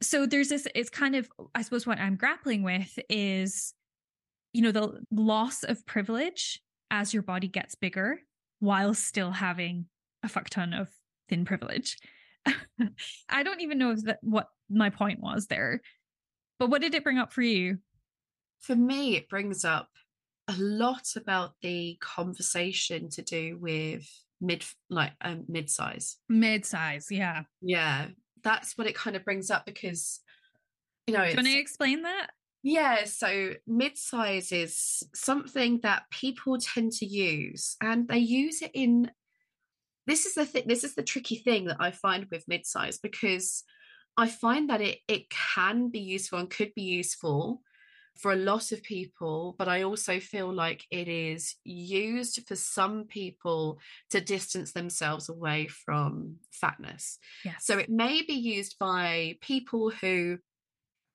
[0.01, 3.73] So there's this, it's kind of, I suppose what I'm grappling with is,
[4.53, 8.19] you know, the loss of privilege as your body gets bigger
[8.59, 9.85] while still having
[10.23, 10.89] a fuck ton of
[11.29, 11.97] thin privilege.
[13.29, 15.81] I don't even know if that what my point was there.
[16.59, 17.77] But what did it bring up for you?
[18.61, 19.89] For me, it brings up
[20.47, 24.07] a lot about the conversation to do with
[24.39, 26.17] mid like um mid-size.
[26.29, 27.43] Mid-size yeah.
[27.61, 28.07] Yeah
[28.43, 30.21] that's what it kind of brings up because
[31.05, 32.27] you know can you explain that?
[32.63, 39.11] Yeah so mid-size is something that people tend to use and they use it in
[40.05, 43.63] this is the thing this is the tricky thing that i find with mid-size because
[44.15, 47.61] i find that it it can be useful and could be useful
[48.19, 53.05] for a lot of people, but I also feel like it is used for some
[53.05, 57.19] people to distance themselves away from fatness.
[57.45, 57.65] Yes.
[57.65, 60.39] So it may be used by people who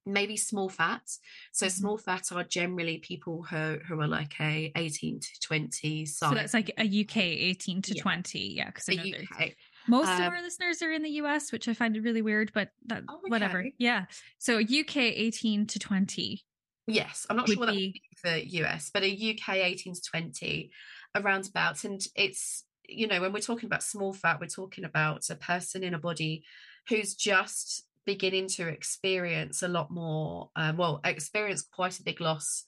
[0.04, 1.20] maybe small fats.
[1.52, 1.80] So mm-hmm.
[1.80, 6.28] small fats are generally people who, who are like a 18 to 20 size.
[6.28, 8.02] So that's like a UK 18 to yeah.
[8.02, 8.38] 20.
[8.38, 8.66] Yeah.
[8.66, 9.52] Because UK.
[9.88, 12.70] Most um, of our listeners are in the US, which I find really weird, but
[12.86, 13.28] that, oh, okay.
[13.28, 13.66] whatever.
[13.78, 14.04] Yeah.
[14.38, 16.44] So UK 18 to 20
[16.86, 18.02] Yes, I'm not sure what be...
[18.16, 19.06] for US, but a
[19.38, 20.70] UK 18 to 20
[21.14, 21.84] around about.
[21.84, 25.84] And it's, you know, when we're talking about small fat, we're talking about a person
[25.84, 26.44] in a body
[26.88, 32.64] who's just beginning to experience a lot more, uh, well, experience quite a big loss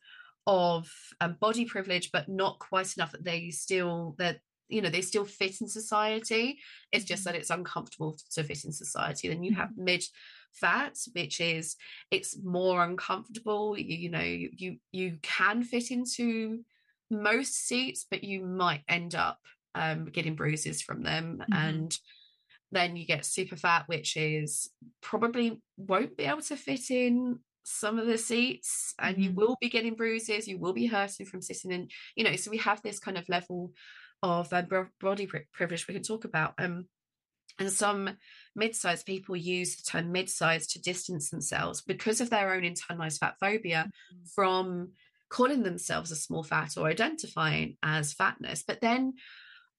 [0.47, 0.89] of
[1.21, 4.39] um, body privilege, but not quite enough that they still, that
[4.69, 6.59] you know they still fit in society
[6.91, 7.33] it's just mm-hmm.
[7.33, 9.85] that it's uncomfortable to fit in society then you have mm-hmm.
[9.85, 10.05] mid
[10.55, 11.77] fat which is
[12.11, 16.61] it's more uncomfortable you, you know you you can fit into
[17.11, 19.39] most seats but you might end up
[19.75, 21.53] um, getting bruises from them mm-hmm.
[21.53, 21.99] and
[22.73, 24.71] then you get super fat which is
[25.03, 29.25] probably won't be able to fit in some of the seats and mm-hmm.
[29.25, 32.51] you will be getting bruises you will be hurting from sitting in you know so
[32.51, 33.73] we have this kind of level
[34.23, 34.63] of uh,
[35.01, 36.87] body privilege we can talk about um
[37.59, 38.11] and some
[38.57, 43.35] mid-sized people use the term mid-sized to distance themselves because of their own internalized fat
[43.41, 44.25] phobia mm-hmm.
[44.35, 44.93] from
[45.29, 48.63] calling themselves a small fat or identifying as fatness.
[48.67, 49.15] But then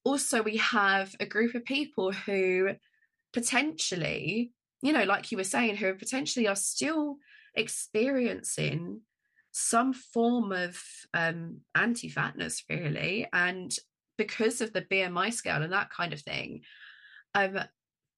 [0.04, 2.72] also we have a group of people who
[3.34, 4.52] potentially,
[4.82, 7.18] you know, like you were saying, who potentially are still
[7.56, 9.02] experiencing
[9.58, 10.78] some form of
[11.14, 13.78] um, anti-fatness really and
[14.18, 16.60] because of the bmi scale and that kind of thing
[17.36, 17.60] um,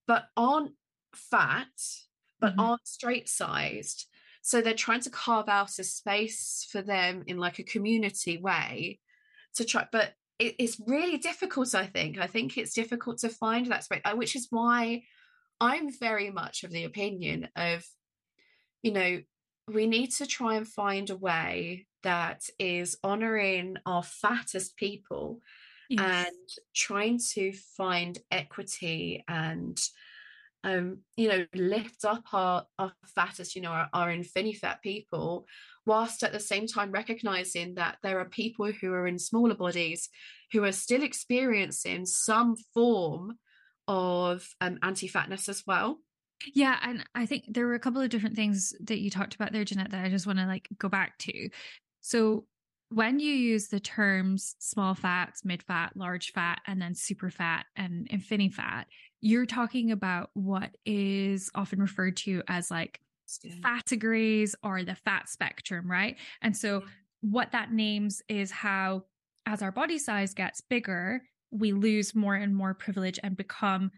[0.08, 0.72] but aren't
[1.14, 1.68] fat,
[2.39, 2.60] but mm-hmm.
[2.60, 4.08] aren't straight sized.
[4.41, 8.99] So they're trying to carve out a space for them in like a community way
[9.55, 11.76] to try, but it, it's really difficult.
[11.76, 12.18] I think.
[12.18, 15.03] I think it's difficult to find that space, uh, which is why
[15.60, 17.86] I'm very much of the opinion of,
[18.84, 19.22] you know,
[19.68, 25.41] we need to try and find a way that is honoring our fattest people
[25.90, 26.28] yes.
[26.28, 29.80] and trying to find equity and
[30.64, 35.46] um, you know, lift up our, our fattest, you know, our, our fat people,
[35.86, 40.10] whilst at the same time recognizing that there are people who are in smaller bodies
[40.52, 43.38] who are still experiencing some form
[43.88, 46.00] of um, anti-fatness as well.
[46.54, 49.54] Yeah, and I think there were a couple of different things that you talked about
[49.54, 51.50] there, Jeanette, that I just want to like go back to.
[52.02, 52.46] So
[52.90, 57.66] when you use the terms small fats, mid fat, large fat, and then super fat
[57.76, 58.88] and infinity fat,
[59.20, 63.00] you're talking about what is often referred to as like
[63.62, 66.16] fattigrades or the fat spectrum, right?
[66.42, 66.84] And so
[67.22, 69.04] what that names is how
[69.46, 71.22] as our body size gets bigger,
[71.52, 73.92] we lose more and more privilege and become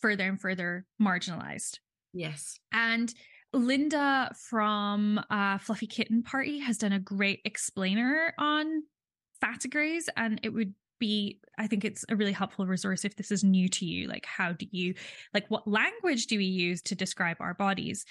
[0.00, 1.78] further and further marginalized.
[2.12, 2.58] Yes.
[2.72, 3.12] And
[3.52, 8.82] Linda from uh, Fluffy Kitten Party has done a great explainer on
[9.42, 13.42] fatigrades, and it would be i think it's a really helpful resource if this is
[13.42, 14.94] new to you like how do you
[15.34, 18.04] like what language do we use to describe our bodies?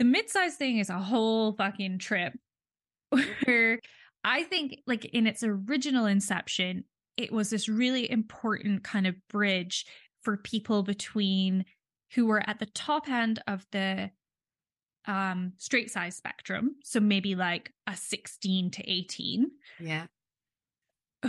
[0.00, 2.32] The mid-size thing is a whole fucking trip
[3.44, 3.78] where
[4.24, 6.82] i think like in its original inception
[7.16, 9.86] it was this really important kind of bridge
[10.22, 11.64] for people between
[12.14, 14.10] who were at the top end of the
[15.06, 16.76] um straight size spectrum.
[16.84, 19.50] So maybe like a 16 to 18
[19.80, 20.06] yeah.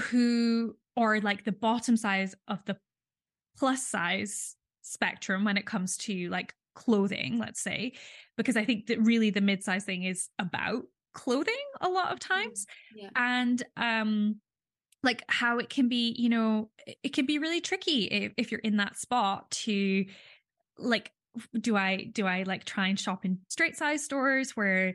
[0.10, 2.78] Who or like the bottom size of the
[3.58, 7.94] plus size spectrum when it comes to like clothing let's say.
[8.38, 12.66] Because i think that really the mid-size thing is about clothing a lot of times.
[12.96, 13.10] Yeah.
[13.16, 14.40] and um
[15.04, 16.70] like how it can be you know
[17.04, 20.06] it can be really tricky if, if you're in that spot to
[20.78, 21.12] like
[21.60, 24.94] do i do i like try and shop in straight size stores where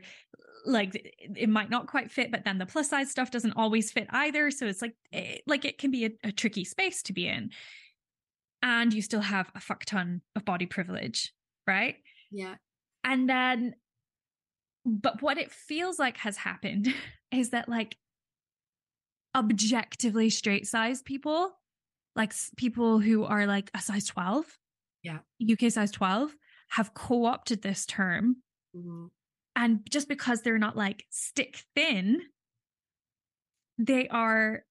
[0.65, 4.07] like it might not quite fit but then the plus size stuff doesn't always fit
[4.09, 4.51] either.
[4.51, 7.51] So it's like it, like it can be a, a tricky space to be in.
[8.61, 11.33] And you still have a fuck ton of body privilege
[11.69, 11.95] right?
[12.31, 12.55] Yeah.
[13.03, 13.75] And then
[14.85, 16.93] but what it feels like has happened
[17.31, 17.95] is that like
[19.35, 21.51] objectively straight size people
[22.15, 24.45] like people who are like a size 12
[25.03, 25.19] yeah.
[25.51, 26.35] Uk size 12
[26.69, 28.37] have co-opted this term.
[28.75, 29.07] Mm-hmm.
[29.55, 32.21] and just because they're not like stick thin
[33.79, 34.63] they are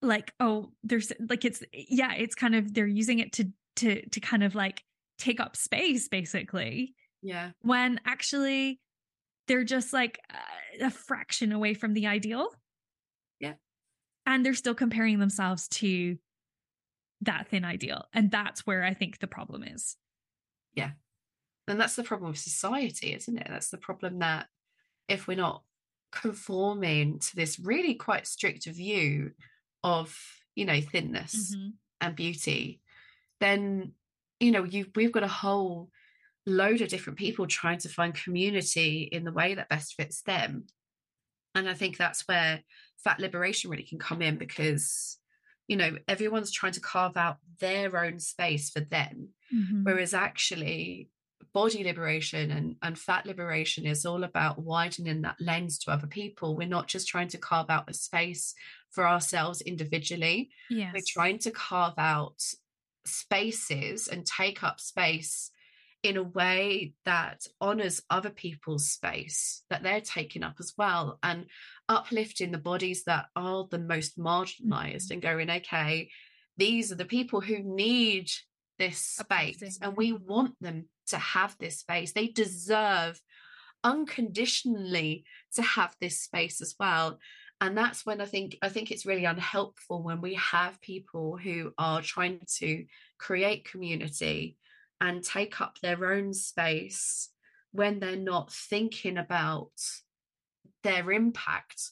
[0.00, 4.20] like oh there's like it's yeah it's kind of they're using it to to to
[4.20, 4.84] kind of like
[5.18, 6.94] take up space basically.
[7.22, 7.50] Yeah.
[7.60, 8.80] When actually
[9.48, 10.18] they're just like
[10.80, 12.48] a fraction away from the ideal.
[13.38, 13.54] Yeah.
[14.26, 16.16] And they're still comparing themselves to
[17.22, 18.04] that thin ideal.
[18.12, 19.96] And that's where i think the problem is.
[20.74, 20.90] Yeah.
[21.68, 23.46] And that's the problem with society isn't it?
[23.48, 24.46] That's the problem that
[25.08, 25.62] if we're not
[26.10, 29.32] conforming to this really quite strict view
[29.82, 30.14] of
[30.54, 31.70] you know thinness mm-hmm.
[32.02, 32.82] and beauty
[33.40, 33.92] then
[34.38, 35.88] you know you we've got a whole
[36.44, 40.66] load of different people trying to find community in the way that best fits them.
[41.54, 42.62] And i think that's where
[43.02, 45.18] fat liberation really can come in because
[45.72, 49.84] you know everyone's trying to carve out their own space for them mm-hmm.
[49.84, 51.08] whereas actually
[51.54, 56.54] body liberation and, and fat liberation is all about widening that lens to other people
[56.54, 58.54] we're not just trying to carve out a space
[58.90, 60.92] for ourselves individually yes.
[60.92, 62.36] we're trying to carve out
[63.06, 65.50] spaces and take up space
[66.02, 71.46] in a way that honors other people's space that they're taking up as well and
[71.92, 75.12] uplifting the bodies that are the most marginalized mm-hmm.
[75.14, 76.08] and going okay
[76.56, 78.30] these are the people who need
[78.78, 82.12] this space and we want them to have this space.
[82.12, 83.20] They deserve
[83.84, 85.24] unconditionally
[85.54, 87.18] to have this space as well.
[87.60, 91.72] And that's when i think i think it's really unhelpful when we have people who
[91.78, 92.84] are trying to
[93.18, 94.56] create community
[95.00, 97.28] and take up their own space
[97.70, 99.70] when they're not thinking about
[100.82, 101.90] their impact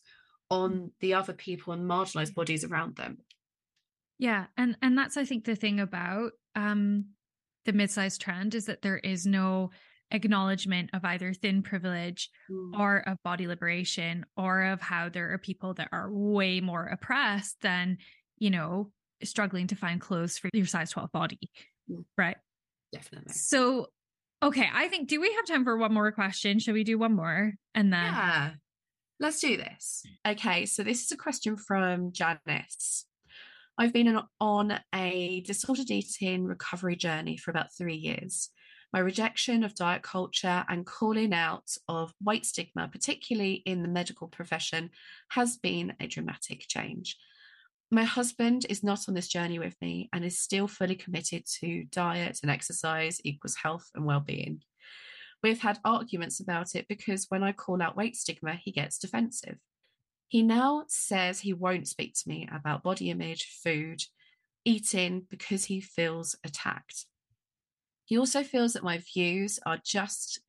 [0.50, 3.18] on the other people and marginalized bodies around them.
[4.18, 7.06] Yeah and and that's i think the thing about um
[7.64, 9.70] the mid-sized trend is that there is no
[10.10, 12.78] acknowledgement of either thin privilege mm.
[12.78, 17.56] or of body liberation or of how there are people that are way more oppressed
[17.62, 17.96] than
[18.38, 18.90] you know
[19.22, 21.50] struggling to find clothes for your size 12 body
[21.90, 22.04] mm.
[22.18, 22.36] right?
[22.92, 23.32] Definitely.
[23.32, 23.86] So
[24.42, 26.58] okay i think do we have time for one more question?
[26.58, 27.54] Should we do one more?
[27.74, 28.50] And then yeah
[29.20, 30.32] let's do this hmm.
[30.32, 33.06] okay so this is a question from janice
[33.78, 38.50] i've been on a disordered eating recovery journey for about three years
[38.92, 44.26] my rejection of diet culture and calling out of weight stigma, particularly in the medical
[44.26, 44.90] profession,
[45.30, 47.16] has been a dramatic change.
[47.92, 51.84] My husband is not on this journey with me and is still fully committed to
[51.84, 54.62] diet and exercise equals health and well-being.
[55.42, 59.56] We've had arguments about it because when I call out weight stigma, he gets defensive.
[60.28, 64.02] He now says he won't speak to me about body image, food,
[64.64, 67.06] eating because he feels attacked.
[68.04, 70.40] He also feels that my views are just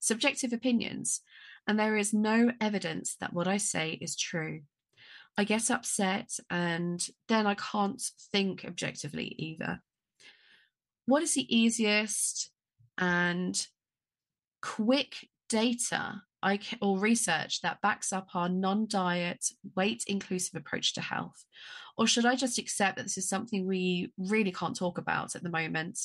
[0.00, 1.20] subjective opinions
[1.66, 4.62] and there is no evidence that what I say is true.
[5.36, 9.80] I get upset and then I can't think objectively either.
[11.06, 12.50] What is the easiest
[12.96, 13.66] and
[14.60, 19.44] quick data I or research that backs up our non-diet,
[19.74, 21.44] weight-inclusive approach to health,
[21.96, 25.42] or should I just accept that this is something we really can't talk about at
[25.42, 25.98] the moment,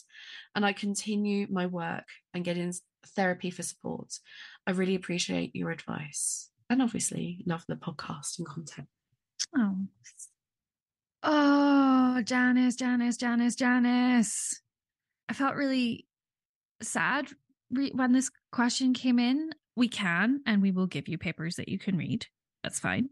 [0.55, 2.73] and I continue my work and get in
[3.15, 4.19] therapy for support?
[4.65, 8.87] I really appreciate your advice, and obviously love the podcast and content.
[9.55, 9.77] Oh,
[11.21, 14.61] oh, Janice, Janice, Janice, Janice.
[15.29, 16.07] I felt really
[16.81, 17.29] sad
[17.71, 21.67] re- when this question came in we can and we will give you papers that
[21.67, 22.27] you can read.
[22.63, 23.09] That's fine.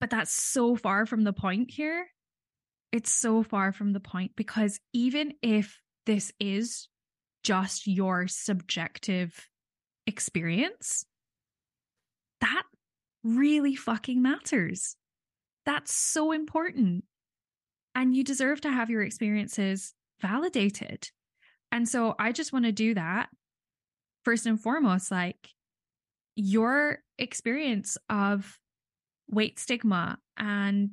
[0.00, 2.06] But that's so far from the point here.
[2.92, 6.88] It's so far from the point because even if this is
[7.42, 9.48] just your subjective
[10.06, 11.04] experience,
[12.40, 12.64] that
[13.24, 14.96] really fucking matters.
[15.66, 17.04] That's so important.
[17.94, 21.10] And you deserve to have your experiences validated.
[21.72, 23.28] And so I just want to do that
[24.24, 25.48] first and foremost, like
[26.36, 28.58] your experience of
[29.30, 30.90] weight stigma and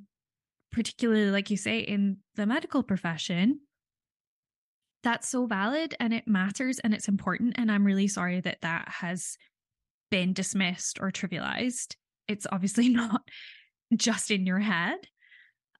[0.71, 3.59] particularly like you say in the medical profession
[5.03, 8.89] that's so valid and it matters and it's important and i'm really sorry that that
[8.89, 9.37] has
[10.11, 11.95] been dismissed or trivialized.
[12.27, 13.21] It's obviously not
[13.95, 14.97] just in your head.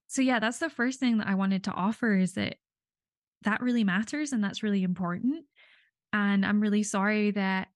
[0.08, 2.56] So yeah that's the first thing that i wanted to offer is that
[3.42, 5.44] that really matters and that's really important
[6.16, 7.68] and I'm really sorry that,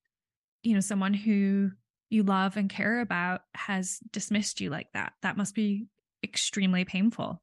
[0.62, 1.70] you know, someone who
[2.08, 5.12] you love and care about has dismissed you like that.
[5.20, 5.88] That must be
[6.24, 7.42] extremely painful.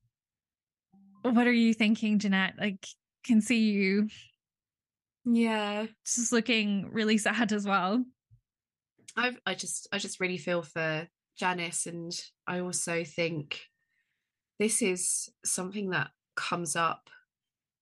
[1.22, 2.56] What are you thinking, Jeanette?
[2.60, 2.88] Like,
[3.24, 4.10] can see you.
[5.24, 5.86] Yeah.
[6.04, 8.04] Just looking really sad as well.
[9.16, 12.12] I I just I just really feel for Janice and
[12.48, 13.62] I also think
[14.58, 17.10] this is something that comes up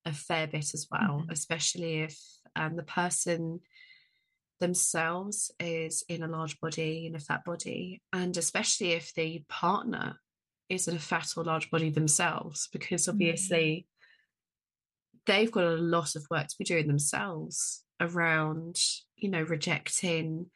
[0.06, 1.32] a fair bit as well, mm-hmm.
[1.32, 2.20] especially if
[2.56, 3.60] um, the person
[4.60, 10.20] themselves is in a large body, in a fat body, and especially if the partner
[10.70, 15.26] is in a fat or large body themselves, because obviously mm.
[15.26, 18.78] they've got a lot of work to be doing themselves around,
[19.16, 20.48] you know, rejecting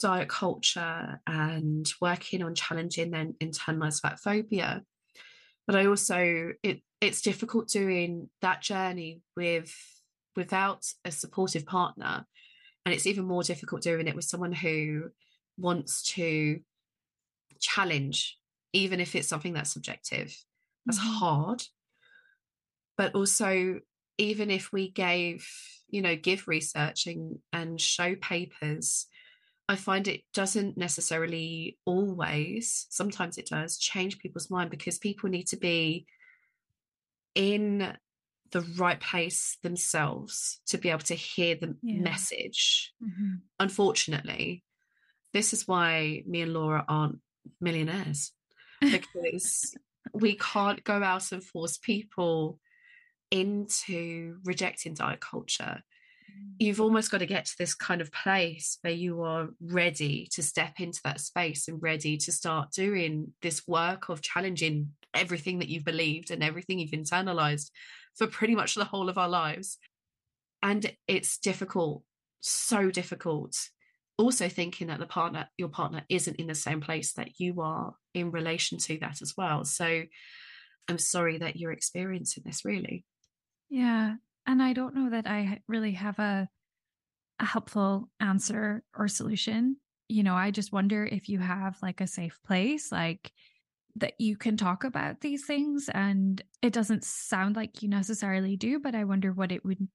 [0.00, 4.82] diet culture and working on challenging their internalized fat phobia.
[5.66, 9.74] But I also it it's difficult doing that journey with
[10.36, 12.26] without a supportive partner.
[12.84, 15.10] And it's even more difficult doing it with someone who
[15.56, 16.60] wants to
[17.60, 18.38] challenge
[18.72, 20.36] even if it's something that's subjective.
[20.84, 21.18] That's mm-hmm.
[21.18, 21.62] hard.
[22.98, 23.80] But also
[24.18, 25.46] even if we gave
[25.88, 29.06] you know give research and, and show papers
[29.68, 35.46] i find it doesn't necessarily always sometimes it does change people's mind because people need
[35.46, 36.06] to be
[37.34, 37.96] in
[38.54, 42.00] the right place themselves to be able to hear the yeah.
[42.00, 42.92] message.
[43.02, 43.34] Mm-hmm.
[43.58, 44.62] Unfortunately,
[45.32, 47.18] this is why me and Laura aren't
[47.60, 48.30] millionaires
[48.80, 49.76] because
[50.12, 52.60] we can't go out and force people
[53.32, 55.82] into rejecting diet culture.
[56.30, 56.52] Mm.
[56.60, 60.44] You've almost got to get to this kind of place where you are ready to
[60.44, 65.68] step into that space and ready to start doing this work of challenging everything that
[65.68, 67.70] you've believed and everything you've internalized
[68.16, 69.78] for pretty much the whole of our lives.
[70.62, 72.02] And it's difficult,
[72.40, 73.56] so difficult.
[74.16, 77.94] Also thinking that the partner, your partner isn't in the same place that you are
[78.14, 79.64] in relation to that as well.
[79.64, 80.04] So
[80.88, 83.04] I'm sorry that you're experiencing this really.
[83.68, 84.14] Yeah.
[84.46, 86.48] And I don't know that I really have a
[87.40, 89.76] a helpful answer or solution.
[90.08, 93.32] You know, I just wonder if you have like a safe place, like
[93.96, 98.78] that you can talk about these things and it doesn't sound like you necessarily do
[98.78, 99.88] but i wonder what it would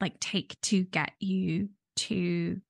[0.00, 2.60] like take to get you to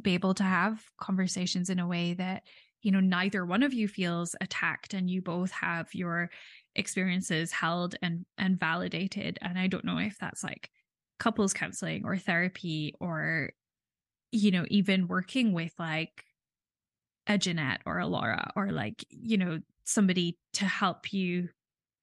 [0.00, 2.42] be able to have conversations in a way that
[2.82, 6.30] you know neither one of you feels attacked and you both have your
[6.74, 10.70] experiences held and and validated and i don't know if that's like
[11.18, 13.50] couples counseling or therapy or
[14.32, 16.24] you know even working with like
[17.26, 21.48] a Jeanette or a Laura or like, you know, somebody to help you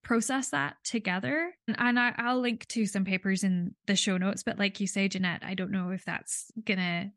[0.03, 1.53] process that together.
[1.67, 5.07] And I, will link to some papers in the show notes, but like you say,
[5.07, 7.11] Jeanette, I don't know if that's gonna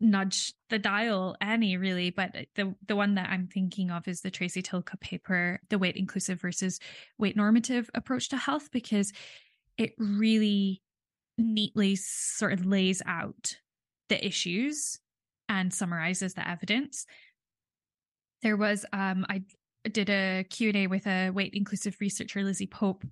[0.00, 4.22] nudge the dial any really but uh, the the one that i'm thinking of is
[4.22, 6.80] the tracy Tylka paper the weight inclusive versus
[7.18, 9.12] weight normative approach to health because
[9.76, 10.80] it really
[11.36, 13.58] neatly sort of lays out
[14.08, 14.98] the issues
[15.50, 17.04] and summarizes the evidence
[18.42, 19.42] there was um i
[19.88, 23.04] did a Q&A with a weight inclusive researcher, Lizzie Pope,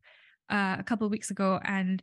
[0.51, 2.03] uh, a couple of weeks ago, and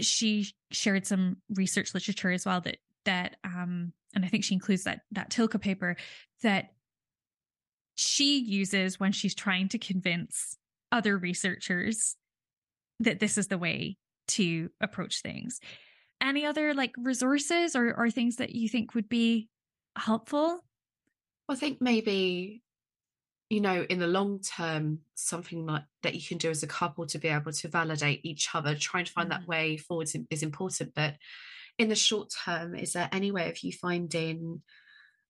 [0.00, 4.84] she shared some research literature as well that that um and I think she includes
[4.84, 5.96] that that Tylka paper
[6.42, 6.72] that
[7.94, 10.56] she uses when she's trying to convince
[10.92, 12.16] other researchers
[13.00, 13.96] that this is the way
[14.28, 15.60] to approach things.
[16.20, 19.48] Any other like resources or, or things that you think would be
[19.96, 20.60] helpful?
[21.48, 22.62] I think maybe,
[23.48, 27.06] you know, in the long term, something like that you can do as a couple
[27.06, 29.40] to be able to validate each other, trying to find mm-hmm.
[29.40, 30.92] that way forward is important.
[30.94, 31.14] But
[31.78, 34.62] in the short term, is there any way of you finding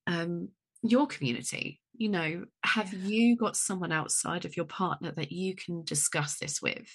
[0.07, 0.49] um,
[0.82, 1.80] your community?
[1.93, 3.09] You know, have yeah.
[3.09, 6.89] you got someone outside of your partner that you can discuss this with?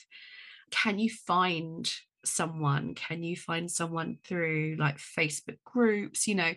[0.71, 1.89] Can you find
[2.25, 2.95] someone?
[2.95, 6.27] Can you find someone through like Facebook groups?
[6.27, 6.51] You know,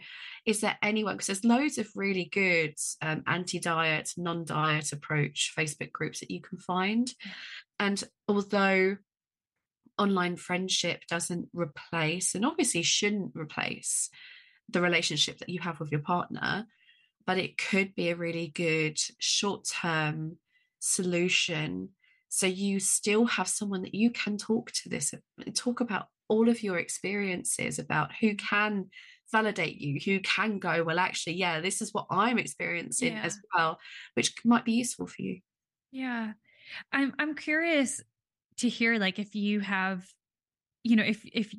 [0.45, 1.15] is there anyone?
[1.15, 6.31] Because there's loads of really good um, anti diet, non diet approach Facebook groups that
[6.31, 7.13] you can find.
[7.79, 8.97] And although
[9.99, 14.11] online friendship doesn't replace and obviously shouldn't replace
[14.69, 16.67] the relationship that you have with your partner,
[17.27, 20.39] but it could be a really good short term
[20.79, 21.91] solution.
[22.37, 25.15] So you still have someone that you can talk to this,
[25.55, 28.91] talk about all of your experiences, about who can
[29.33, 33.23] validate you, who can go, well, actually, yeah, this is what I'm experiencing yeah.
[33.23, 33.79] as well,
[34.13, 35.41] which might be useful for you.
[35.91, 36.33] Yeah.
[36.93, 38.03] I'm I'm curious
[38.59, 40.05] to hear like if you have
[40.83, 41.55] you know if if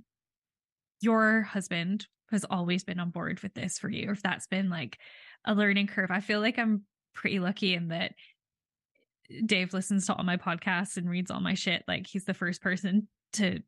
[1.02, 4.70] your husband has always been on board with this for you or if that's been
[4.70, 5.00] like
[5.46, 8.14] a learning curve i feel like i'm pretty lucky in that
[9.46, 12.62] dave listens to all my podcasts and reads all my shit like he's the first
[12.62, 13.60] person to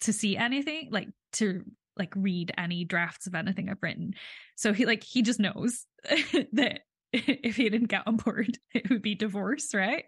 [0.00, 1.64] to see anything like to
[1.96, 4.14] like read any drafts of anything i've written.
[4.56, 5.86] So he like he just knows
[6.52, 6.80] that
[7.12, 10.04] if he didn't get on board it would be divorce right?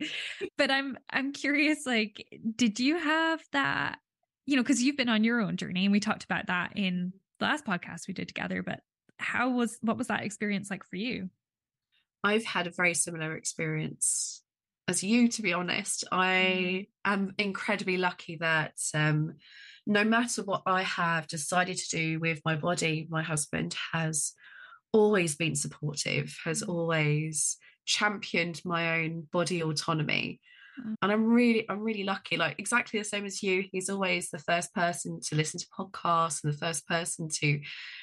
[0.58, 2.26] But i'm i'm curious like
[2.56, 3.98] did you have that
[4.46, 7.12] you know because you've been on your own journey and we talked about that in
[7.38, 8.80] the last podcast we did together but
[9.18, 11.30] how was what was that experience like for you?
[12.22, 14.42] I've had a very similar experience
[14.88, 16.88] as you to be honest i mm.
[17.04, 19.34] am incredibly lucky that um
[19.86, 24.32] no matter what i have decided to do with my body my husband has
[24.96, 26.68] always been supportive, has mm.
[26.68, 30.40] always championed my own body autonomy.
[30.80, 30.94] Mm.
[31.02, 32.36] And I'm really, I'm really lucky.
[32.36, 36.42] Like exactly the same as you, he's always the first person to listen to podcasts
[36.42, 37.60] and the first person to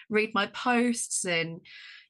[0.10, 1.62] read my posts and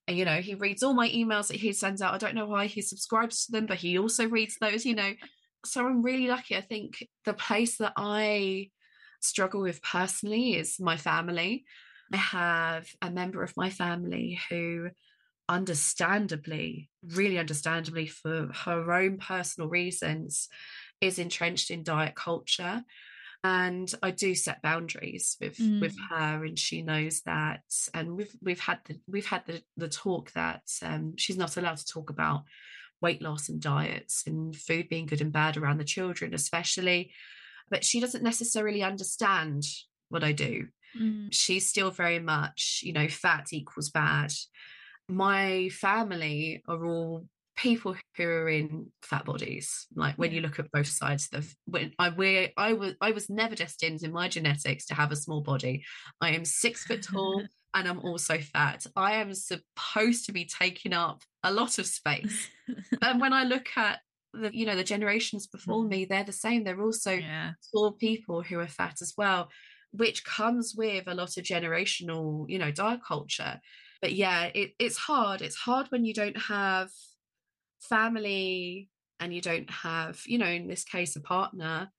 [0.08, 2.14] and you know he reads all my emails that he sends out.
[2.14, 5.14] I don't know why he subscribes to them but he also reads those you know.
[5.66, 6.58] So i'm really lucky.
[6.58, 8.70] I think the place that i
[9.22, 11.66] struggle with personally is my family.
[12.12, 14.90] I have a member of my family who
[15.50, 20.50] understandably, really understandably for her own personal reasons,
[21.02, 22.84] is entrenched in diet culture.
[23.46, 25.82] And I do set boundaries with mm.
[25.82, 27.64] with her, and she knows that.
[27.94, 31.78] And we've we've had the we've had the the talk that um, she's not allowed
[31.78, 32.44] to talk about
[33.02, 37.12] weight loss and diets and food being good and bad around the children, especially.
[37.70, 39.64] But she doesn't necessarily understand
[40.08, 40.68] what I do.
[40.98, 41.28] Mm.
[41.32, 44.32] She's still very much, you know, fat equals bad.
[45.10, 47.26] My family are all
[47.56, 51.56] people who are in fat bodies like when you look at both sides of the
[51.66, 55.16] when i we i was i was never destined in my genetics to have a
[55.16, 55.84] small body
[56.20, 57.44] i am six foot tall
[57.76, 62.50] and i'm also fat i am supposed to be taking up a lot of space
[63.02, 64.00] and when i look at
[64.34, 65.90] the you know the generations before mm.
[65.90, 67.52] me they're the same they're also yeah.
[67.72, 69.50] tall people who are fat as well
[69.94, 73.62] which comes with a lot of generational, you know, diet culture.
[74.02, 75.42] But yeah, it, it's hard.
[75.42, 76.90] It's hard when you don't have
[77.90, 81.92] family and you don't have, you know, in this case, a partner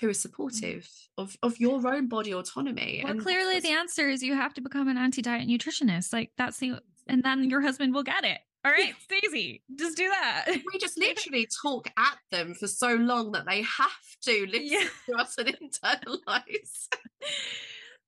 [0.00, 0.22] who is mm.
[0.22, 3.00] supportive of of your own body autonomy.
[3.02, 6.12] Well, and clearly the answer is you have to become an anti-diet nutritionist.
[6.12, 8.38] Like that's the and then your husband will get it.
[8.64, 9.62] All right, it's easy.
[9.78, 10.46] just do that.
[10.48, 13.90] We just literally talk at them for so long that they have
[14.22, 14.88] to listen yeah.
[15.10, 16.88] to us and internalize.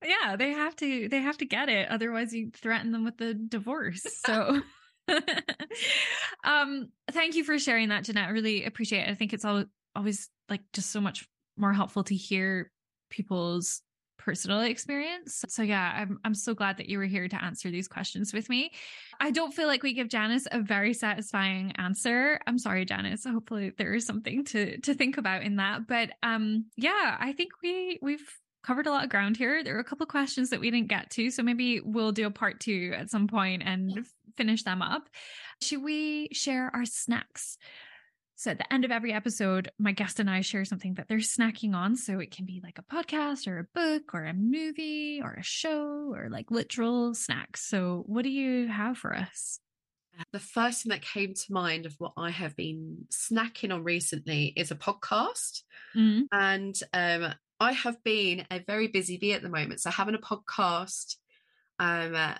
[0.05, 1.91] yeah, they have to they have to get it.
[1.91, 4.03] Otherwise you threaten them with the divorce.
[4.24, 4.62] So
[6.45, 8.29] um thank you for sharing that, Jeanette.
[8.29, 9.11] I really appreciate it.
[9.11, 11.27] I think it's always always like just so much
[11.57, 12.71] more helpful to hear
[13.11, 13.83] people's
[14.19, 15.45] personal experience.
[15.49, 18.49] So yeah, I'm I'm so glad that you were here to answer these questions with
[18.49, 18.73] me.
[19.21, 22.41] I don't feel like we give Janice a very satisfying answer.
[22.47, 23.25] I'm sorry, Janice.
[23.25, 25.87] Hopefully there is something to to think about in that.
[25.87, 28.29] But um yeah, I think we we've
[28.65, 29.63] covered a lot of ground here.
[29.63, 32.31] There are a couple questions that we didn't get to, so maybe we'll do a
[32.31, 34.05] part 2 at some point and
[34.37, 35.09] finish them up.
[35.61, 37.59] Should we share our snacks?
[38.39, 41.18] So at the end of every episode, my guest and I share something that they're
[41.18, 41.97] snacking on.
[41.97, 45.43] So it can be like a podcast or a book or a movie or a
[45.43, 47.62] show or like literal snacks.
[47.62, 49.59] So what do you have for us?
[50.32, 54.53] The first thing that came to mind of what I have been snacking on recently
[54.57, 55.62] is a podcast.
[55.97, 56.22] Mm-hmm.
[56.32, 59.80] And um, I have been a very busy bee at the moment.
[59.80, 61.16] So having a podcast
[61.78, 62.34] um, uh,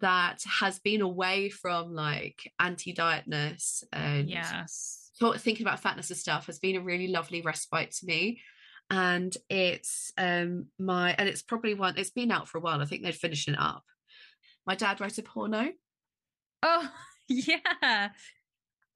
[0.00, 5.10] that has been away from like anti-dietness and Yes.
[5.20, 8.40] thought thinking about fatness and stuff has been a really lovely respite to me
[8.90, 12.84] and it's um my and it's probably one it's been out for a while i
[12.84, 13.84] think they're finishing it up
[14.66, 15.70] my dad wrote a porno
[16.64, 16.88] Oh,
[17.28, 18.10] yeah.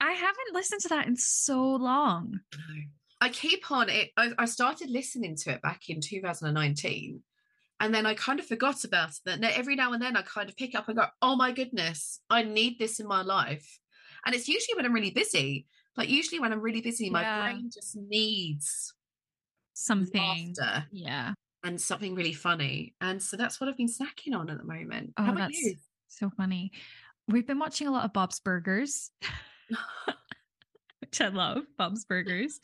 [0.01, 2.41] I haven't listened to that in so long.
[3.21, 7.23] i keep on it I, I started listening to it back in 2019
[7.81, 10.49] and then i kind of forgot about it then every now and then i kind
[10.49, 13.79] of pick up and go oh my goodness i need this in my life
[14.25, 15.67] and it's usually when i'm really busy
[15.97, 17.43] like usually when i'm really busy my Yeah.
[17.43, 18.93] brain just needs
[19.79, 20.55] Something.
[20.59, 21.35] laughter Yeah.
[21.65, 22.95] and something really funny.
[23.03, 25.13] And so that's what I've been snacking on at the moment.
[25.19, 25.75] Oh, How about that's you?
[26.09, 26.73] so funny.
[27.29, 29.11] We've been watching a lot of Bob's Burgers,
[31.01, 32.59] which I love, Bob's Burgers,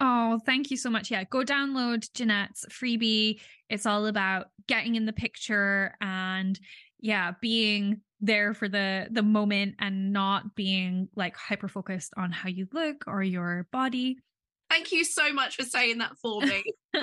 [0.00, 1.10] Oh, thank you so much.
[1.10, 3.40] Yeah, go download Jeanette's freebie.
[3.68, 6.58] It's all about getting in the picture and
[7.00, 12.48] yeah, being there for the the moment and not being like hyper focused on how
[12.48, 14.18] you look or your body.
[14.70, 16.62] Thank you so much for saying that for me.
[16.96, 17.02] all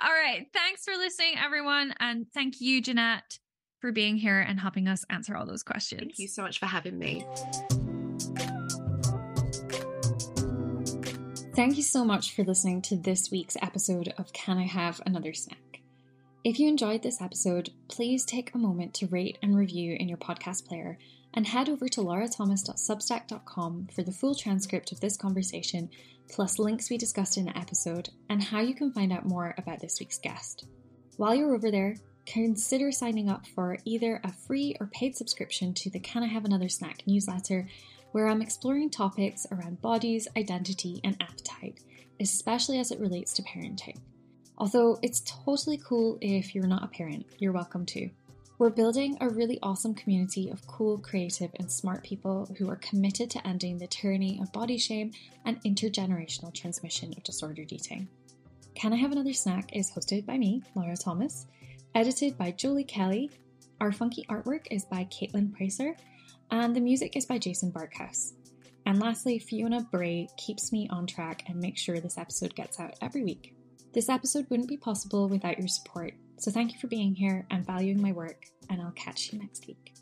[0.00, 3.38] right, thanks for listening everyone and thank you Jeanette
[3.80, 6.00] for being here and helping us answer all those questions.
[6.00, 7.26] Thank you so much for having me.
[11.54, 15.34] Thank you so much for listening to this week's episode of Can I Have Another
[15.34, 15.82] Snack?
[16.44, 20.16] If you enjoyed this episode, please take a moment to rate and review in your
[20.16, 20.96] podcast player
[21.34, 25.90] and head over to laurathomas.substack.com for the full transcript of this conversation,
[26.30, 29.78] plus links we discussed in the episode and how you can find out more about
[29.80, 30.64] this week's guest.
[31.18, 35.90] While you're over there, consider signing up for either a free or paid subscription to
[35.90, 37.68] the Can I Have Another Snack newsletter
[38.12, 41.80] where I'm exploring topics around bodies, identity, and appetite,
[42.20, 43.98] especially as it relates to parenting.
[44.58, 48.10] Although it's totally cool if you're not a parent, you're welcome too.
[48.58, 53.28] We're building a really awesome community of cool, creative, and smart people who are committed
[53.30, 55.10] to ending the tyranny of body shame
[55.44, 58.08] and intergenerational transmission of disordered eating.
[58.76, 61.46] Can I Have Another Snack is hosted by me, Laura Thomas,
[61.94, 63.30] edited by Julie Kelly.
[63.80, 65.96] Our funky artwork is by Caitlin Pricer,
[66.52, 68.34] and the music is by Jason Barkhouse.
[68.84, 72.94] And lastly, Fiona Bray keeps me on track and makes sure this episode gets out
[73.00, 73.54] every week.
[73.94, 77.66] This episode wouldn't be possible without your support, so thank you for being here and
[77.66, 79.94] valuing my work, and I'll catch you next week.